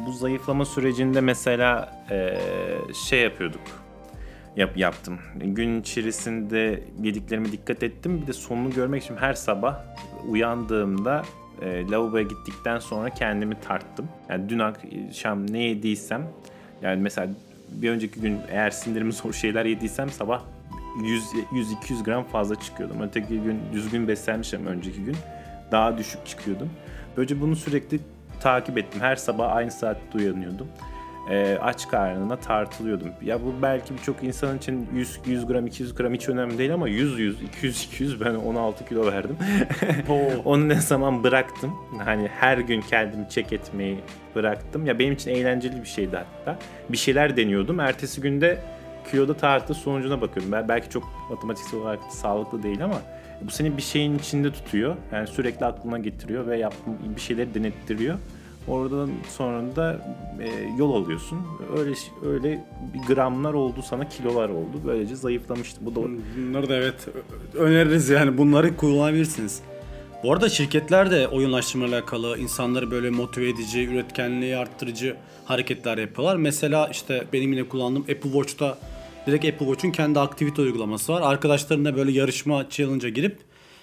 Bu 0.06 0.12
zayıflama 0.12 0.64
sürecinde 0.64 1.20
mesela 1.20 1.98
ee, 2.10 2.38
şey 3.08 3.20
yapıyorduk. 3.20 3.60
Yap, 4.56 4.76
yaptım. 4.76 5.18
Gün 5.36 5.80
içerisinde 5.80 6.84
yediklerime 7.02 7.52
dikkat 7.52 7.82
ettim. 7.82 8.22
Bir 8.22 8.26
de 8.26 8.32
sonunu 8.32 8.70
görmek 8.70 9.02
için 9.02 9.16
her 9.16 9.34
sabah 9.34 9.80
uyandığımda 10.28 11.22
e, 11.62 11.90
lavaboya 11.90 12.22
gittikten 12.22 12.78
sonra 12.78 13.10
kendimi 13.10 13.60
tarttım. 13.60 14.08
Yani 14.28 14.48
dün 14.48 14.58
akşam 14.58 15.52
ne 15.52 15.58
yediysem 15.58 16.26
yani 16.82 17.02
mesela 17.02 17.28
bir 17.70 17.90
önceki 17.90 18.20
gün 18.20 18.38
eğer 18.50 18.70
sindirimi 18.70 19.12
zor 19.22 19.32
şeyler 19.32 19.64
yediysem 19.64 20.10
sabah 20.10 20.42
100-200 20.98 22.04
gram 22.04 22.24
fazla 22.24 22.54
çıkıyordum. 22.54 23.02
Öteki 23.02 23.40
gün 23.40 23.60
düzgün 23.72 24.08
beslenmişim 24.08 24.66
önceki 24.66 25.04
gün 25.04 25.16
daha 25.72 25.98
düşük 25.98 26.26
çıkıyordum. 26.26 26.70
Böylece 27.16 27.40
bunu 27.40 27.56
sürekli 27.56 28.00
takip 28.40 28.78
ettim. 28.78 29.00
Her 29.00 29.16
sabah 29.16 29.56
aynı 29.56 29.70
saatte 29.70 30.18
uyanıyordum. 30.18 30.66
Ee, 31.28 31.58
aç 31.60 31.88
karnına 31.88 32.36
tartılıyordum. 32.36 33.08
Ya 33.22 33.42
bu 33.42 33.54
belki 33.62 33.94
birçok 33.94 34.22
insan 34.22 34.56
için 34.56 34.88
100, 34.94 35.20
100 35.26 35.46
gram 35.46 35.66
200 35.66 35.94
gram 35.94 36.14
hiç 36.14 36.28
önemli 36.28 36.58
değil 36.58 36.74
ama 36.74 36.88
100 36.88 37.18
100 37.18 37.42
200 37.42 37.84
200 37.84 38.20
ben 38.20 38.34
16 38.34 38.84
kilo 38.84 39.06
verdim. 39.06 39.36
Onu 40.44 40.68
ne 40.68 40.74
zaman 40.74 41.24
bıraktım. 41.24 41.74
Hani 42.04 42.28
her 42.28 42.58
gün 42.58 42.80
kendimi 42.80 43.28
çek 43.28 43.52
etmeyi 43.52 43.98
bıraktım. 44.34 44.86
Ya 44.86 44.98
benim 44.98 45.12
için 45.12 45.30
eğlenceli 45.30 45.82
bir 45.82 45.88
şeydi 45.88 46.16
hatta. 46.16 46.58
Bir 46.88 46.96
şeyler 46.96 47.36
deniyordum. 47.36 47.80
Ertesi 47.80 48.20
günde 48.20 48.58
kiloda 49.10 49.34
tartı 49.34 49.74
sonucuna 49.74 50.20
bakıyorum. 50.20 50.52
Ben 50.52 50.68
belki 50.68 50.90
çok 50.90 51.04
matematiksel 51.30 51.80
olarak 51.80 52.00
sağlıklı 52.10 52.62
değil 52.62 52.84
ama 52.84 53.00
bu 53.42 53.50
seni 53.50 53.76
bir 53.76 53.82
şeyin 53.82 54.18
içinde 54.18 54.52
tutuyor. 54.52 54.96
Yani 55.12 55.26
sürekli 55.26 55.66
aklına 55.66 55.98
getiriyor 55.98 56.46
ve 56.46 56.58
yap, 56.58 56.74
bir 57.16 57.20
şeyleri 57.20 57.54
denettiriyor. 57.54 58.18
Oradan 58.70 59.10
sonra 59.36 59.76
da 59.76 60.06
e, 60.40 60.48
yol 60.78 61.04
alıyorsun. 61.04 61.38
Öyle 61.78 61.94
öyle 62.26 62.64
bir 62.94 63.14
gramlar 63.14 63.54
oldu 63.54 63.82
sana 63.82 64.08
kilolar 64.08 64.48
oldu. 64.48 64.80
Böylece 64.86 65.16
zayıflamıştım. 65.16 65.86
Bu 65.86 65.94
da 65.94 66.00
Bunları 66.36 66.68
da 66.68 66.76
evet 66.76 67.08
öneririz 67.54 68.08
yani 68.08 68.38
bunları 68.38 68.76
kullanabilirsiniz. 68.76 69.62
Bu 70.22 70.32
arada 70.32 70.48
şirketler 70.48 71.10
de 71.10 71.28
oyunlaştırma 71.28 71.86
alakalı 71.86 72.38
insanları 72.38 72.90
böyle 72.90 73.10
motive 73.10 73.48
edici, 73.48 73.84
üretkenliği 73.84 74.56
arttırıcı 74.56 75.16
hareketler 75.44 75.98
yapıyorlar. 75.98 76.36
Mesela 76.36 76.88
işte 76.88 77.24
benim 77.32 77.52
yine 77.52 77.68
kullandığım 77.68 78.02
Apple 78.02 78.30
Watch'ta 78.32 78.78
direkt 79.26 79.44
Apple 79.44 79.66
Watch'un 79.66 79.90
kendi 79.90 80.20
aktivite 80.20 80.62
uygulaması 80.62 81.12
var. 81.12 81.22
Arkadaşlarınla 81.22 81.96
böyle 81.96 82.12
yarışma 82.12 82.66
challenge'a 82.70 83.10
girip 83.10 83.38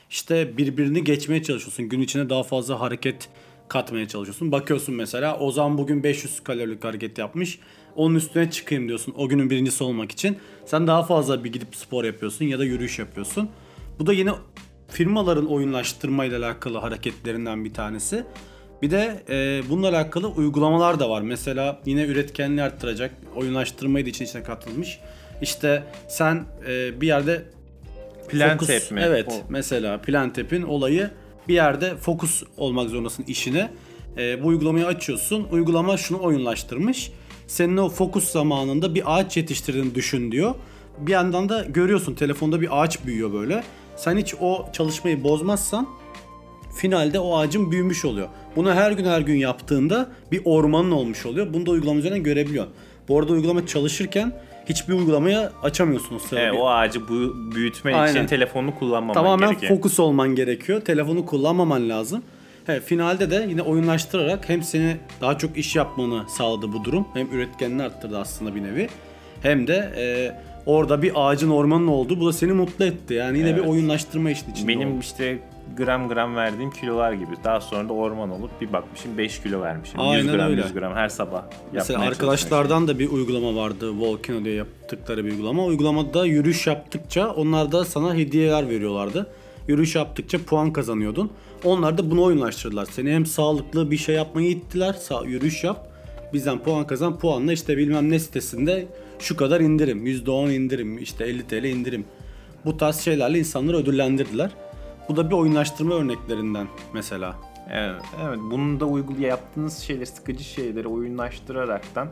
işte 0.10 0.58
birbirini 0.58 1.04
geçmeye 1.04 1.44
çalışıyorsun. 1.44 1.90
Gün 1.90 2.02
içinde 2.02 2.30
daha 2.30 2.44
fazla 2.44 2.80
hareket 2.80 3.30
katmaya 3.70 4.08
çalışıyorsun. 4.08 4.52
Bakıyorsun 4.52 4.96
mesela 4.96 5.40
Ozan 5.40 5.78
bugün 5.78 6.04
500 6.04 6.40
kalorilik 6.44 6.84
hareket 6.84 7.18
yapmış. 7.18 7.60
Onun 7.96 8.16
üstüne 8.16 8.52
çıkayım 8.52 8.88
diyorsun 8.88 9.14
o 9.18 9.30
günün 9.30 9.50
birincisi 9.50 9.84
olmak 9.84 10.12
için. 10.12 10.38
Sen 10.66 10.88
daha 10.88 11.04
fazla 11.04 11.44
bir 11.44 11.54
gidip 11.54 11.76
spor 11.76 12.04
yapıyorsun 12.04 12.46
ya 12.46 12.60
da 12.60 12.66
yürüyüş 12.66 13.00
yapıyorsun. 13.00 13.50
Bu 14.00 14.08
da 14.08 14.14
yine 14.14 14.32
firmaların 14.88 15.46
oyunlaştırmayla 15.46 16.40
alakalı 16.40 16.78
hareketlerinden 16.78 17.66
bir 17.66 17.74
tanesi. 17.74 18.24
Bir 18.82 18.92
de 18.92 19.24
e, 19.30 19.62
bununla 19.70 19.90
alakalı 19.90 20.28
uygulamalar 20.28 21.00
da 21.00 21.10
var. 21.10 21.22
Mesela 21.22 21.80
yine 21.86 22.04
üretkenliği 22.04 22.62
arttıracak 22.64 23.12
oyunlaştırmayı 23.36 24.06
da 24.06 24.10
için 24.10 24.26
içine 24.26 24.44
katılmış. 24.44 25.00
İşte 25.42 25.84
sen 26.10 26.46
e, 26.68 27.02
bir 27.02 27.08
yerde 27.08 27.44
Plan 28.30 28.58
fokus- 28.58 28.68
tap 28.68 28.92
mi? 28.92 29.02
Evet. 29.04 29.28
O. 29.30 29.34
Mesela 29.50 30.02
plan 30.02 30.34
tap'in 30.34 30.62
olayı 30.62 31.10
bir 31.48 31.54
yerde 31.54 31.96
fokus 31.96 32.44
olmak 32.58 32.90
zorundasın 32.90 33.24
işine. 33.28 33.72
Ee, 34.18 34.44
bu 34.44 34.48
uygulamayı 34.48 34.86
açıyorsun. 34.86 35.48
Uygulama 35.52 35.98
şunu 35.98 36.24
oyunlaştırmış. 36.24 37.12
Senin 37.48 37.78
o 37.78 37.90
fokus 37.90 38.32
zamanında 38.32 38.96
bir 38.96 39.18
ağaç 39.18 39.38
yetiştirdiğini 39.38 39.96
düşün 39.96 40.32
diyor. 40.32 40.56
Bir 40.98 41.12
yandan 41.12 41.50
da 41.50 41.64
görüyorsun 41.64 42.14
telefonda 42.14 42.62
bir 42.62 42.82
ağaç 42.82 43.06
büyüyor 43.06 43.34
böyle. 43.34 43.64
Sen 43.96 44.18
hiç 44.18 44.36
o 44.40 44.66
çalışmayı 44.74 45.24
bozmazsan 45.24 45.88
finalde 46.76 47.20
o 47.20 47.38
ağacın 47.38 47.72
büyümüş 47.72 48.06
oluyor. 48.06 48.28
Bunu 48.56 48.74
her 48.74 48.92
gün 48.92 49.06
her 49.06 49.22
gün 49.22 49.36
yaptığında 49.36 50.10
bir 50.32 50.42
ormanın 50.46 50.92
olmuş 50.92 51.26
oluyor. 51.26 51.54
Bunu 51.54 51.66
da 51.66 51.72
uygulama 51.72 52.00
üzerinden 52.00 52.24
görebiliyorsun. 52.24 52.74
Bu 53.08 53.20
arada 53.20 53.34
uygulama 53.34 53.68
çalışırken 53.68 54.42
hiçbir 54.70 54.94
uygulamaya 54.94 55.52
açamıyorsunuz. 55.64 56.24
E, 56.26 56.30
tabii. 56.30 56.52
o 56.58 56.68
ağacı 56.68 57.08
bu, 57.08 57.36
büyütmen 57.56 57.94
Aynen. 57.94 58.16
için 58.16 58.28
telefonunu 58.28 58.76
kullanmaman 58.76 59.14
Tamamen 59.14 59.50
gerekiyor. 59.50 59.76
fokus 59.76 60.00
olman 60.00 60.36
gerekiyor. 60.36 60.82
Telefonu 60.82 61.26
kullanmaman 61.26 61.90
lazım. 61.90 62.24
He, 62.66 62.80
finalde 62.80 63.32
de 63.32 63.46
yine 63.50 63.62
oyunlaştırarak 63.62 64.50
hem 64.50 64.64
seni 64.64 64.98
daha 65.22 65.38
çok 65.38 65.58
iş 65.58 65.76
yapmanı 65.76 66.24
sağladı 66.30 66.74
bu 66.74 66.84
durum. 66.84 67.08
Hem 67.14 67.28
üretkenliğini 67.32 67.84
arttırdı 67.84 68.18
aslında 68.20 68.56
bir 68.56 68.64
nevi. 68.64 68.90
Hem 69.42 69.68
de 69.68 69.94
e, 69.98 70.06
orada 70.66 71.02
bir 71.02 71.12
ağacın 71.16 71.50
ormanın 71.50 71.88
oldu. 71.88 72.20
Bu 72.20 72.28
da 72.28 72.34
seni 72.34 72.52
mutlu 72.54 72.86
etti. 72.86 73.14
Yani 73.14 73.38
yine 73.38 73.50
Evet. 73.50 73.64
bir 73.64 73.68
oyunlaştırma 73.70 74.32
işin 74.32 74.52
içinde 74.52 74.68
Benim 74.68 74.92
oldu. 74.92 75.00
işte 75.02 75.40
gram 75.78 76.10
gram 76.10 76.36
verdiğim 76.36 76.72
kilolar 76.72 77.14
gibi. 77.14 77.32
Daha 77.44 77.62
sonra 77.62 77.90
da 77.90 77.94
orman 77.94 78.30
olup 78.30 78.62
bir 78.62 78.74
bakmışım 78.74 79.18
5 79.18 79.42
kilo 79.42 79.62
vermişim. 79.62 80.00
100 80.00 80.10
Aynen 80.10 80.36
gram 80.36 80.50
öyle. 80.50 80.62
100 80.62 80.74
gram 80.74 80.94
her 80.94 81.10
sabah 81.10 81.44
Mesela 81.74 81.94
yapmaya 81.94 82.10
arkadaşlardan 82.10 82.88
da 82.88 83.00
bir 83.00 83.10
uygulama 83.10 83.62
vardı. 83.62 84.00
Volcano 84.00 84.46
diye 84.46 84.56
yaptıkları 84.56 85.26
bir 85.26 85.32
uygulama. 85.32 85.66
Uygulamada 85.66 86.26
yürüyüş 86.26 86.68
yaptıkça 86.68 87.32
onlar 87.32 87.72
da 87.72 87.86
sana 87.86 88.16
hediyeler 88.16 88.70
veriyorlardı. 88.70 89.28
Yürüyüş 89.68 89.96
yaptıkça 89.96 90.38
puan 90.46 90.74
kazanıyordun. 90.74 91.32
Onlar 91.64 91.98
da 91.98 92.12
bunu 92.12 92.24
oyunlaştırdılar. 92.24 92.86
Seni 92.92 93.12
hem 93.12 93.26
sağlıklı 93.26 93.92
bir 93.92 93.98
şey 93.98 94.16
yapmayı 94.16 94.50
ittiler. 94.50 94.94
Sağ, 94.94 95.24
yürüyüş 95.26 95.64
yap. 95.64 95.88
Bizden 96.34 96.60
puan 96.60 96.88
kazan. 96.88 97.20
Puanla 97.20 97.54
işte 97.54 97.78
bilmem 97.78 98.10
ne 98.10 98.20
sitesinde 98.20 98.88
şu 99.20 99.38
kadar 99.38 99.60
indirim. 99.62 100.08
%10 100.08 100.54
indirim. 100.54 100.98
işte 100.98 101.26
50 101.26 101.48
TL 101.48 101.64
indirim. 101.64 102.06
Bu 102.66 102.78
tarz 102.78 103.00
şeylerle 103.00 103.40
insanları 103.40 103.78
ödüllendirdiler. 103.78 104.52
Bu 105.10 105.16
da 105.16 105.30
bir 105.30 105.36
oyunlaştırma 105.36 105.96
örneklerinden 105.96 106.68
mesela. 106.94 107.36
Evet, 107.72 108.02
evet. 108.26 108.40
Bunu 108.52 108.80
da 108.80 108.86
uygul 108.86 109.18
yaptığınız 109.18 109.78
şeyleri, 109.78 110.06
sıkıcı 110.06 110.44
şeyleri 110.44 110.88
oyunlaştıraraktan 110.88 112.08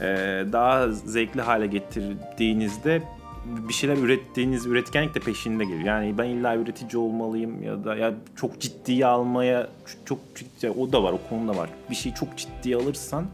e, 0.00 0.06
daha 0.52 0.88
zevkli 0.88 1.40
hale 1.40 1.66
getirdiğinizde 1.66 3.02
bir 3.44 3.74
şeyler 3.74 3.96
ürettiğiniz 3.96 4.66
üretkenlik 4.66 5.14
de 5.14 5.20
peşinde 5.20 5.64
geliyor. 5.64 5.84
Yani 5.84 6.18
ben 6.18 6.24
illa 6.24 6.56
üretici 6.56 7.02
olmalıyım 7.02 7.62
ya 7.62 7.84
da 7.84 7.96
ya 7.96 8.14
çok 8.36 8.60
ciddiye 8.60 9.06
almaya 9.06 9.68
çok 10.04 10.18
ciddi 10.34 10.70
o 10.70 10.92
da 10.92 11.02
var 11.02 11.12
o 11.12 11.28
konuda 11.28 11.56
var. 11.56 11.70
Bir 11.90 11.94
şeyi 11.94 12.14
çok 12.14 12.36
ciddiye 12.36 12.76
alırsan 12.76 13.26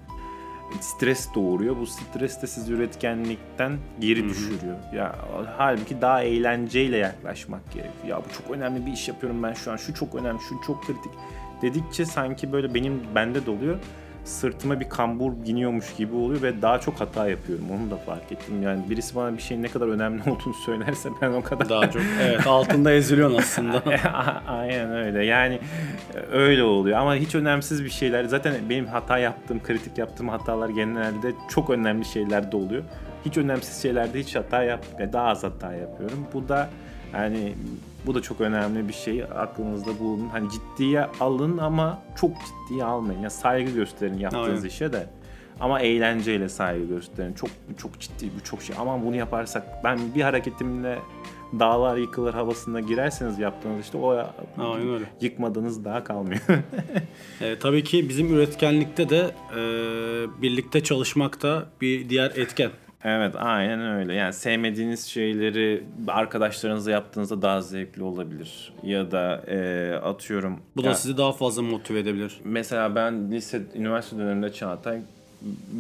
stres 0.81 1.35
doğuruyor. 1.35 1.77
Bu 1.77 1.87
stres 1.87 2.43
de 2.43 2.47
sizi 2.47 2.73
üretkenlikten 2.73 3.79
geri 4.01 4.29
düşürüyor. 4.29 4.77
Ya 4.95 5.17
halbuki 5.59 6.01
daha 6.01 6.23
eğlenceyle 6.23 6.97
yaklaşmak 6.97 7.73
gerekiyor. 7.73 8.09
Ya 8.09 8.17
bu 8.19 8.35
çok 8.35 8.57
önemli 8.57 8.87
bir 8.87 8.93
iş 8.93 9.09
yapıyorum 9.09 9.43
ben 9.43 9.53
şu 9.53 9.73
an. 9.73 9.77
Şu 9.77 9.95
çok 9.95 10.15
önemli, 10.15 10.41
şu 10.49 10.61
çok 10.67 10.87
kritik 10.87 11.13
dedikçe 11.63 12.05
sanki 12.05 12.53
böyle 12.53 12.75
benim 12.75 13.03
bende 13.15 13.47
de 13.47 13.51
oluyor. 13.51 13.79
Sırtıma 14.31 14.81
bir 14.81 14.89
kambur 14.89 15.33
biniyormuş 15.47 15.95
gibi 15.97 16.15
oluyor 16.15 16.43
ve 16.43 16.63
daha 16.63 16.81
çok 16.81 17.01
hata 17.01 17.29
yapıyorum. 17.29 17.65
Onu 17.71 17.91
da 17.91 17.97
fark 17.97 18.33
ettim. 18.33 18.63
Yani 18.63 18.91
birisi 18.91 19.17
bana 19.17 19.37
bir 19.37 19.43
şeyin 19.43 19.63
ne 19.63 19.69
kadar 19.69 19.89
önemli 19.89 20.23
olduğunu 20.31 20.55
söylerse 20.55 21.09
ben 21.23 21.33
o 21.33 21.43
kadar 21.43 21.69
Daha 21.69 21.91
çok. 21.91 22.03
Evet 22.23 22.47
altında 22.47 22.93
eziliyorsun 22.93 23.39
aslında. 23.39 23.83
Aynen 24.49 24.93
öyle. 24.93 25.25
Yani 25.25 25.59
e, 26.15 26.37
öyle 26.37 26.63
oluyor 26.63 26.99
ama 26.99 27.15
hiç 27.15 27.35
önemsiz 27.35 27.85
bir 27.85 27.91
şeyler. 27.91 28.25
Zaten 28.25 28.55
benim 28.71 28.87
hata 28.87 29.19
yaptığım, 29.19 29.63
kritik 29.63 29.99
yaptığım 29.99 30.29
hatalar 30.29 30.69
genelde 30.69 31.33
çok 31.49 31.71
önemli 31.71 32.05
şeylerde 32.05 32.57
oluyor. 32.57 32.83
Hiç 33.25 33.37
önemsiz 33.37 33.83
şeylerde 33.83 34.21
hiç 34.21 34.37
hata 34.37 34.63
yap, 34.63 34.85
daha 35.13 35.27
az 35.27 35.45
hata 35.45 35.75
yapıyorum. 35.75 36.27
Bu 36.35 36.49
da 36.49 36.69
yani 37.15 37.55
bu 38.07 38.15
da 38.15 38.23
çok 38.23 38.41
önemli 38.41 38.89
bir 38.89 38.93
şey. 38.93 39.25
Aklınızda 39.25 39.99
bulunun. 39.99 40.29
Hani 40.29 40.49
ciddiye 40.51 41.05
alın 41.21 41.59
ama 41.59 42.03
çok 42.21 42.31
ciddiye 42.31 42.85
almayın. 42.85 43.21
Ya 43.21 43.31
saygı 43.31 43.71
gösterin 43.71 44.19
yaptığınız 44.19 44.49
Aynen. 44.49 44.69
işe 44.69 44.93
de. 44.93 45.07
Ama 45.61 45.81
eğlenceyle 45.81 46.49
saygı 46.49 46.87
gösterin. 46.87 47.33
Çok 47.33 47.51
çok 47.79 48.01
ciddi 48.01 48.31
bu 48.41 48.45
çok 48.45 48.63
şey. 48.63 48.77
Ama 48.79 49.05
bunu 49.05 49.17
yaparsak 49.17 49.85
ben 49.85 49.99
bir 50.15 50.23
hareketimle 50.23 50.99
dağlar 51.59 51.97
yıkılır 51.97 52.35
havasına 52.35 52.81
girerseniz 52.81 53.39
yaptığınız 53.39 53.85
işte 53.85 53.99
o 53.99 54.27
Aynen 54.59 54.89
öyle. 54.95 55.05
yıkmadığınız 55.21 55.85
daha 55.85 56.05
kalmıyor. 56.05 56.41
E, 57.41 57.59
tabii 57.59 57.85
ki 57.85 58.09
bizim 58.09 58.35
üretkenlikte 58.35 59.09
de 59.11 59.31
e, 59.57 59.63
birlikte 60.43 60.83
çalışmak 60.83 61.43
da 61.43 61.65
bir 61.81 62.09
diğer 62.09 62.31
etken. 62.31 62.71
Evet 63.05 63.35
aynen 63.39 63.81
öyle. 63.99 64.15
Yani 64.15 64.33
sevmediğiniz 64.33 65.05
şeyleri 65.07 65.85
arkadaşlarınızla 66.09 66.91
yaptığınızda 66.91 67.43
daha 67.43 67.61
zevkli 67.61 68.03
olabilir. 68.03 68.73
Ya 68.83 69.11
da 69.11 69.43
e, 69.47 69.93
atıyorum. 69.95 70.61
Bu 70.77 70.85
da 70.85 70.89
ya- 70.89 70.95
sizi 70.95 71.17
daha 71.17 71.33
fazla 71.33 71.63
motive 71.63 71.99
edebilir. 71.99 72.41
Mesela 72.45 72.95
ben 72.95 73.31
lise, 73.33 73.63
üniversite 73.75 74.19
döneminde 74.19 74.53
Çağatay 74.53 75.01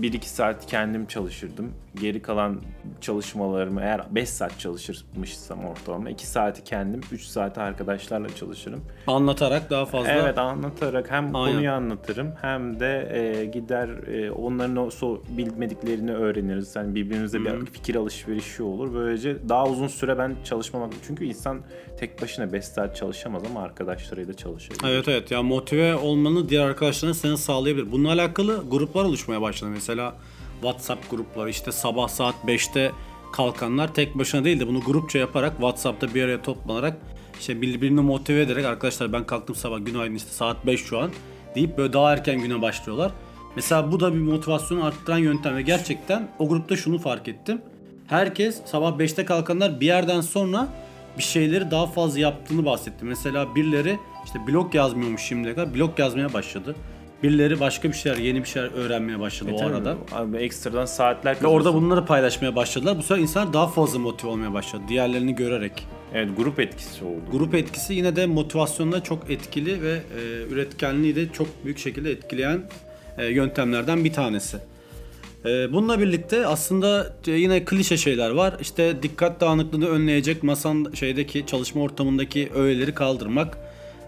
1-2 0.01 0.25
saat 0.25 0.67
kendim 0.67 1.07
çalışırdım. 1.07 1.73
Geri 2.01 2.23
kalan 2.23 2.61
çalışmalarımı 3.01 3.81
eğer 3.81 4.01
5 4.11 4.29
saat 4.29 4.59
çalışırmışsam 4.59 5.65
ortalama 5.65 6.11
2 6.11 6.27
saati 6.27 6.65
kendim, 6.65 7.01
3 7.13 7.23
saati 7.23 7.61
arkadaşlarla 7.61 8.37
çalışırım. 8.37 8.81
Anlatarak 9.07 9.71
daha 9.71 9.87
fazla. 9.87 10.11
Evet 10.11 10.39
anlatarak 10.39 11.11
hem 11.11 11.37
Aynen. 11.37 11.53
konuyu 11.53 11.71
anlatırım 11.71 12.33
hem 12.41 12.81
de 12.81 13.09
e, 13.13 13.45
gider 13.45 13.89
e, 13.89 14.31
onların 14.31 14.77
o 14.77 14.91
so 14.91 15.23
bilmediklerini 15.29 16.13
öğreniriz. 16.13 16.77
Yani 16.77 16.95
birbirimize 16.95 17.45
bir 17.45 17.67
fikir 17.67 17.95
alışverişi 17.95 18.63
olur. 18.63 18.95
Böylece 18.95 19.49
daha 19.49 19.67
uzun 19.67 19.89
süre 19.89 20.19
ben 20.19 20.37
çalışmamak. 20.45 20.93
Çünkü 21.07 21.25
insan 21.25 21.61
tek 21.99 22.23
başına 22.23 22.53
5 22.53 22.65
saat 22.65 22.97
çalışamaz 22.97 23.43
ama 23.51 23.63
arkadaşlarıyla 23.63 24.35
çalışabilir. 24.35 24.81
Evet 24.85 25.09
evet 25.09 25.31
ya 25.31 25.43
motive 25.43 25.95
olmanı 25.95 26.49
diğer 26.49 26.65
arkadaşların 26.65 27.13
sana 27.13 27.37
sağlayabilir. 27.37 27.93
Bununla 27.93 28.13
alakalı 28.13 28.65
gruplar 28.71 29.05
oluşmaya 29.05 29.41
başladı. 29.51 29.71
Mesela 29.75 30.15
WhatsApp 30.61 31.11
grupları 31.11 31.51
işte 31.51 31.73
sabah 31.73 32.09
saat 32.09 32.35
5'te 32.47 32.93
kalkanlar 33.33 33.95
tek 33.95 34.19
başına 34.19 34.45
değil 34.45 34.61
de 34.61 34.67
bunu 34.67 34.81
grupça 34.81 35.19
yaparak 35.19 35.53
WhatsApp'ta 35.53 36.15
bir 36.15 36.23
araya 36.23 36.43
toplanarak 36.43 36.97
işte 37.41 37.63
birbirini 37.63 38.01
motive 38.01 38.41
ederek 38.41 38.65
arkadaşlar 38.65 39.13
ben 39.13 39.27
kalktım 39.27 39.57
sabah 39.57 39.79
günaydın 39.87 40.15
işte 40.15 40.31
saat 40.31 40.67
5 40.67 40.85
şu 40.85 40.99
an 40.99 41.11
deyip 41.55 41.79
böyle 41.79 41.93
daha 41.93 42.13
erken 42.13 42.41
güne 42.41 42.63
başlıyorlar. 42.63 43.13
Mesela 43.57 43.93
bu 43.93 44.01
da 44.01 44.15
bir 44.15 44.19
motivasyonu 44.19 44.85
arttıran 44.85 45.19
yöntem 45.19 45.57
ve 45.57 45.63
gerçekten 45.63 46.29
o 46.39 46.49
grupta 46.49 46.77
şunu 46.77 46.99
fark 46.99 47.29
ettim. 47.29 47.63
Herkes 48.07 48.61
sabah 48.65 48.99
5'te 48.99 49.25
kalkanlar 49.25 49.81
bir 49.81 49.87
yerden 49.87 50.21
sonra 50.21 50.69
bir 51.19 51.23
şeyleri 51.23 51.71
daha 51.71 51.87
fazla 51.87 52.21
yaptığını 52.21 52.65
bahsetti. 52.65 53.05
Mesela 53.05 53.55
birileri 53.55 53.99
işte 54.25 54.39
blog 54.47 54.75
yazmıyormuş 54.75 55.23
şimdiye 55.23 55.55
kadar 55.55 55.75
blog 55.75 55.99
yazmaya 55.99 56.33
başladı. 56.33 56.77
Birileri 57.23 57.61
başka 57.61 57.89
bir 57.89 57.95
şeyler, 57.95 58.19
yeni 58.19 58.43
bir 58.43 58.49
şeyler 58.49 58.73
öğrenmeye 58.73 59.21
başladı 59.21 59.51
o 59.55 59.57
Tabii, 59.57 59.75
arada. 59.75 59.97
Abi 60.13 60.37
ekstradan 60.37 60.87
saatler 60.87 61.37
Ve 61.43 61.47
orada 61.47 61.75
bunları 61.75 62.07
paylaşmaya 62.07 62.57
başladılar. 62.57 62.99
Bu 62.99 63.03
sefer 63.03 63.23
insanlar 63.23 63.53
daha 63.53 63.69
fazla 63.69 63.99
motive 63.99 64.31
olmaya 64.31 64.53
başladı. 64.53 64.83
Diğerlerini 64.89 65.35
görerek. 65.35 65.87
Evet 66.15 66.29
grup 66.37 66.61
etkisi 66.61 67.05
oldu. 67.05 67.21
Grup 67.33 67.55
etkisi 67.55 67.95
yine 67.95 68.17
de 68.17 68.27
motivasyonda 68.27 69.03
çok 69.03 69.31
etkili 69.31 69.83
ve 69.83 69.93
e, 69.93 70.53
üretkenliği 70.53 71.17
de 71.17 71.33
çok 71.33 71.47
büyük 71.65 71.79
şekilde 71.79 72.11
etkileyen 72.11 72.63
e, 73.19 73.27
yöntemlerden 73.27 74.05
bir 74.05 74.13
tanesi. 74.13 74.57
E, 75.45 75.73
bununla 75.73 76.01
birlikte 76.01 76.47
aslında 76.47 77.17
e, 77.27 77.31
yine 77.31 77.65
klişe 77.65 77.97
şeyler 77.97 78.31
var. 78.31 78.57
İşte 78.61 79.03
dikkat 79.03 79.41
dağınıklığını 79.41 79.89
önleyecek 79.89 80.43
masan 80.43 80.93
şeydeki 80.95 81.47
çalışma 81.47 81.83
ortamındaki 81.83 82.51
öğeleri 82.55 82.95
kaldırmak. 82.95 83.59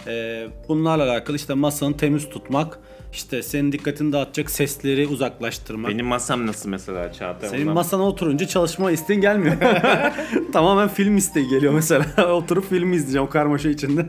E, 0.07 0.47
bunlarla 0.69 1.05
alakalı 1.05 1.37
işte 1.37 1.55
masanı 1.55 1.97
temiz 1.97 2.29
tutmak. 2.29 2.79
İşte 3.13 3.43
senin 3.43 3.73
dikkatini 3.73 4.13
dağıtacak 4.13 4.51
sesleri 4.51 5.07
uzaklaştırmak. 5.07 5.91
Benim 5.91 6.07
masam 6.07 6.47
nasıl 6.47 6.69
mesela 6.69 7.13
Çağatay? 7.13 7.49
Senin 7.51 7.63
Ondan- 7.63 7.75
masana 7.75 8.03
oturunca 8.03 8.47
çalışma 8.47 8.91
isteğin 8.91 9.21
gelmiyor. 9.21 9.57
Tamamen 10.53 10.89
film 10.89 11.17
isteği 11.17 11.49
geliyor 11.49 11.73
mesela. 11.75 12.07
Oturup 12.35 12.69
film 12.71 12.93
izleyeceğim 12.93 13.27
o 13.27 13.31
karmaşa 13.31 13.69
içinde. 13.69 14.07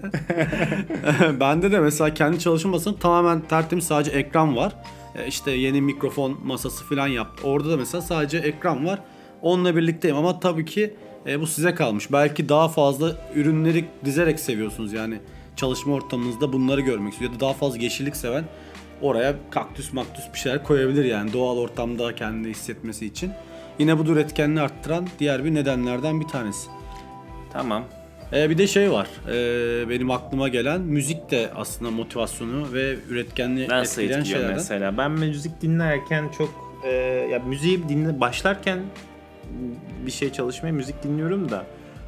Bende 1.39 1.71
de 1.71 1.79
mesela 1.79 2.13
kendi 2.13 2.39
çalışma 2.39 2.71
masam 2.71 2.95
tamamen 2.97 3.41
tertemiz 3.41 3.85
sadece 3.85 4.11
ekran 4.11 4.55
var. 4.55 4.75
E, 5.15 5.27
İşte 5.27 5.51
yeni 5.51 5.81
mikrofon 5.81 6.37
masası 6.43 6.85
falan 6.85 7.07
yaptı. 7.07 7.47
Orada 7.47 7.69
da 7.69 7.77
mesela 7.77 8.01
sadece 8.01 8.37
ekran 8.37 8.85
var. 8.85 8.99
Onunla 9.41 9.75
birlikteyim 9.75 10.17
ama 10.17 10.39
tabii 10.39 10.65
ki 10.65 10.93
e, 11.27 11.39
bu 11.41 11.47
size 11.47 11.75
kalmış. 11.75 12.11
Belki 12.11 12.49
daha 12.49 12.67
fazla 12.69 13.11
ürünleri 13.35 13.85
dizerek 14.05 14.39
seviyorsunuz 14.39 14.93
yani. 14.93 15.19
Çalışma 15.55 15.93
ortamınızda 15.93 16.53
bunları 16.53 16.81
görmek 16.81 17.13
istiyor. 17.13 17.31
Ya 17.31 17.37
da 17.37 17.39
daha 17.39 17.53
fazla 17.53 17.77
yeşillik 17.77 18.15
seven 18.15 18.43
oraya 19.03 19.33
kaktüs 19.51 19.93
maktüs 19.93 20.25
bir 20.33 20.39
şeyler 20.39 20.63
koyabilir 20.63 21.05
yani 21.05 21.33
doğal 21.33 21.57
ortamda 21.57 22.15
kendini 22.15 22.51
hissetmesi 22.51 23.05
için. 23.05 23.31
Yine 23.79 23.97
bu 23.97 24.07
da 24.07 24.11
üretkenliği 24.11 24.61
arttıran 24.61 25.07
diğer 25.19 25.45
bir 25.45 25.53
nedenlerden 25.53 26.21
bir 26.21 26.27
tanesi. 26.27 26.69
Tamam. 27.53 27.83
Ee, 28.33 28.49
bir 28.49 28.57
de 28.57 28.67
şey 28.67 28.91
var 28.91 29.07
ee, 29.27 29.89
benim 29.89 30.11
aklıma 30.11 30.47
gelen 30.47 30.81
müzik 30.81 31.31
de 31.31 31.49
aslında 31.55 31.91
motivasyonu 31.91 32.73
ve 32.73 32.95
üretkenliği 33.09 33.67
Nasıl 33.69 34.01
etkileyen 34.01 34.23
şeylerden. 34.23 34.53
mesela? 34.55 34.97
Ben 34.97 35.11
müzik 35.11 35.61
dinlerken 35.61 36.29
çok 36.37 36.49
e, 36.83 36.91
ya 37.31 37.39
müziği 37.39 37.89
dinle 37.89 38.19
başlarken 38.19 38.79
bir 40.05 40.11
şey 40.11 40.31
çalışmaya 40.31 40.71
müzik 40.71 41.03
dinliyorum 41.03 41.51
da 41.51 41.65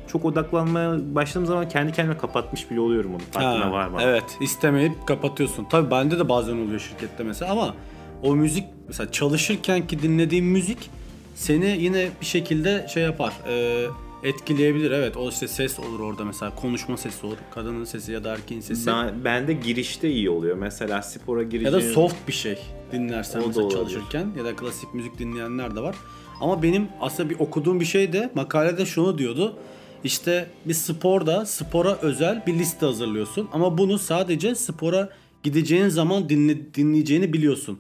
çok 0.08 0.26
odaklanmaya 0.26 1.15
başladığım 1.15 1.46
zaman 1.46 1.70
kendi 1.70 1.91
kendime 1.91 2.18
kapatmış 2.18 2.72
bile 2.72 2.80
oluyorum 2.80 3.12
onu. 3.12 3.22
Farkına 3.32 3.72
var 3.72 3.88
mı? 3.88 3.98
Evet 4.02 4.24
istemeyip 4.41 5.08
kapatıyorsun. 5.08 5.65
Tabii 5.70 5.91
bende 5.91 6.20
de 6.20 6.30
bazen 6.30 6.58
oluyor 6.58 6.80
şirkette 6.80 7.24
mesela 7.24 7.52
ama 7.52 7.76
o 8.24 8.36
müzik 8.36 8.63
mesela 8.88 9.12
çalışırken 9.12 9.88
ki 9.88 10.02
dinlediğin 10.02 10.46
müzik 10.46 10.89
seni 11.36 11.65
yine 11.65 12.08
bir 12.22 12.26
şekilde 12.26 12.88
şey 12.94 13.04
yapar. 13.04 13.34
e, 13.48 13.86
etkileyebilir 14.24 14.91
evet 14.91 15.18
o 15.18 15.30
işte 15.30 15.48
ses 15.48 15.80
olur 15.80 16.00
orada 16.00 16.26
mesela 16.26 16.56
konuşma 16.56 16.98
sesi 16.98 17.26
olur 17.26 17.38
kadının 17.52 17.86
sesi 17.86 18.12
ya 18.12 18.24
da 18.24 18.34
erkeğin 18.34 18.62
sesi 18.62 18.88
Ben, 18.88 19.26
bende 19.26 19.54
girişte 19.54 20.10
iyi 20.10 20.30
oluyor. 20.30 20.58
Mesela 20.58 21.02
spora 21.02 21.41
ya 21.41 21.48
gireceğim. 21.48 21.74
da 21.74 21.94
soft 21.94 22.28
bir 22.28 22.34
şey 22.34 22.58
dinlersen 22.91 23.39
O 23.41 23.48
mesela 23.48 23.70
çalışırken 23.70 24.28
ya 24.38 24.46
da 24.46 24.56
klasik 24.56 24.94
müzik 24.94 25.20
dinleyenler 25.20 25.76
de 25.76 25.80
var. 25.80 25.96
Ama 26.41 26.63
benim 26.63 26.88
aslında 27.02 27.30
bir 27.30 27.39
okuduğum 27.39 27.80
bir 27.80 27.86
şey 27.86 28.13
de 28.13 28.32
makalede 28.36 28.86
şunu 28.86 29.18
diyordu. 29.18 29.58
İşte 30.06 30.50
bir 30.65 30.74
sporda 30.74 31.46
spora 31.46 31.98
özel 32.02 32.44
bir 32.48 32.60
liste 32.60 32.86
hazırlıyorsun 32.86 33.50
ama 33.54 33.78
bunu 33.78 34.00
sadece 34.00 34.56
spora 34.56 35.10
gideceğin 35.44 35.88
zaman 35.88 36.30
dinle, 36.30 36.74
dinleyeceğini 36.74 37.34
biliyorsun. 37.34 37.80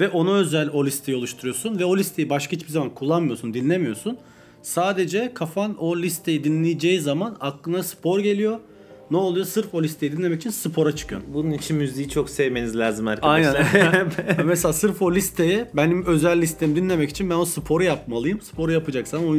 Ve 0.00 0.08
ona 0.08 0.34
özel 0.34 0.70
o 0.70 0.86
listeyi 0.86 1.18
oluşturuyorsun 1.18 1.78
ve 1.78 1.84
o 1.84 1.96
listeyi 1.96 2.30
başka 2.30 2.56
hiçbir 2.56 2.72
zaman 2.72 2.94
kullanmıyorsun, 2.94 3.54
dinlemiyorsun. 3.54 4.18
Sadece 4.62 5.34
kafan 5.34 5.76
o 5.76 5.96
listeyi 5.96 6.44
dinleyeceği 6.44 7.00
zaman 7.00 7.36
aklına 7.40 7.82
spor 7.82 8.20
geliyor. 8.20 8.60
Ne 9.10 9.16
oluyor? 9.16 9.46
Sırf 9.46 9.74
o 9.74 9.82
listeyi 9.82 10.12
dinlemek 10.12 10.40
için 10.40 10.50
spora 10.50 10.96
çıkıyorsun. 10.96 11.34
Bunun 11.34 11.50
için 11.50 11.76
müziği 11.76 12.08
çok 12.08 12.30
sevmeniz 12.30 12.78
lazım 12.78 13.08
arkadaşlar. 13.08 13.66
Aynen. 13.84 14.10
Mesela 14.46 14.72
sırf 14.72 15.02
o 15.02 15.14
listeyi 15.14 15.64
benim 15.74 16.06
özel 16.06 16.40
listemi 16.40 16.76
dinlemek 16.76 17.10
için 17.10 17.30
ben 17.30 17.34
o 17.34 17.44
sporu 17.44 17.84
yapmalıyım. 17.84 18.40
Sporu 18.40 18.72
yapacaksam 18.72 19.22
o, 19.26 19.36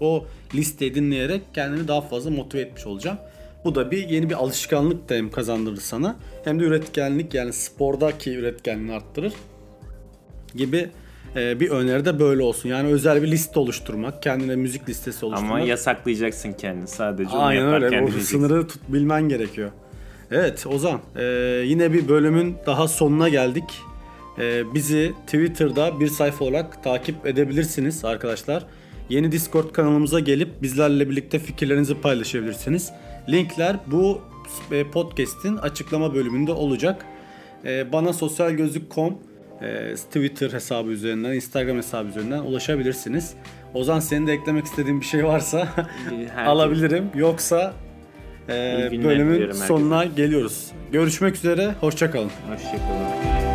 o 0.00 0.26
listeyi 0.54 0.94
dinleyerek 0.94 1.42
kendimi 1.54 1.88
daha 1.88 2.00
fazla 2.00 2.30
motive 2.30 2.60
etmiş 2.60 2.86
olacağım. 2.86 3.18
Bu 3.64 3.74
da 3.74 3.90
bir 3.90 4.08
yeni 4.08 4.30
bir 4.30 4.34
alışkanlık 4.34 5.08
da 5.08 5.14
hem 5.14 5.30
kazandırır 5.30 5.80
sana 5.80 6.16
hem 6.44 6.60
de 6.60 6.64
üretkenlik 6.64 7.34
yani 7.34 7.52
spordaki 7.52 8.30
üretkenliğini 8.30 8.92
arttırır 8.92 9.32
gibi 10.54 10.90
e, 11.36 11.60
bir 11.60 11.70
öneri 11.70 12.04
de 12.04 12.18
böyle 12.18 12.42
olsun. 12.42 12.68
Yani 12.68 12.88
özel 12.88 13.22
bir 13.22 13.30
liste 13.30 13.60
oluşturmak, 13.60 14.22
kendine 14.22 14.56
müzik 14.56 14.88
listesi 14.88 15.26
oluşturmak. 15.26 15.56
Ama 15.56 15.60
yasaklayacaksın 15.60 16.52
kendini. 16.52 16.88
Sadece 16.88 17.30
onu 17.30 17.42
Aynen 17.42 17.82
öyle. 17.82 18.02
O 18.02 18.20
sınırı 18.20 18.68
tut 18.68 18.82
bilmen 18.88 19.28
gerekiyor. 19.28 19.70
Evet 20.30 20.66
Ozan 20.66 21.00
e, 21.16 21.24
yine 21.64 21.92
bir 21.92 22.08
bölümün 22.08 22.56
daha 22.66 22.88
sonuna 22.88 23.28
geldik. 23.28 23.64
E, 24.38 24.74
bizi 24.74 25.12
Twitter'da 25.26 26.00
bir 26.00 26.08
sayfa 26.08 26.44
olarak 26.44 26.84
takip 26.84 27.26
edebilirsiniz 27.26 28.04
arkadaşlar. 28.04 28.66
Yeni 29.08 29.32
Discord 29.32 29.72
kanalımıza 29.72 30.20
gelip 30.20 30.62
bizlerle 30.62 31.10
birlikte 31.10 31.38
fikirlerinizi 31.38 32.00
paylaşabilirsiniz. 32.00 32.92
Linkler 33.28 33.76
bu 33.86 34.20
e, 34.72 34.90
podcast'in 34.90 35.56
açıklama 35.56 36.14
bölümünde 36.14 36.52
olacak. 36.52 37.04
Bana 37.92 38.12
sosyalgözlük.com 38.12 39.18
e, 39.62 39.94
Twitter 39.94 40.52
hesabı 40.52 40.90
üzerinden, 40.90 41.32
Instagram 41.32 41.76
hesabı 41.76 42.08
üzerinden 42.08 42.38
ulaşabilirsiniz. 42.38 43.34
Ozan 43.74 44.00
senin 44.00 44.26
de 44.26 44.32
eklemek 44.32 44.64
istediğin 44.64 45.00
bir 45.00 45.06
şey 45.06 45.24
varsa 45.24 45.68
alabilirim. 46.46 47.10
Yoksa 47.14 47.72
e, 48.48 48.90
bölümün 49.04 49.52
sonuna 49.52 50.04
geliyoruz. 50.04 50.72
Görüşmek 50.92 51.36
üzere, 51.36 51.74
hoşçakalın. 51.80 52.30
Hoşçakalın. 52.48 53.47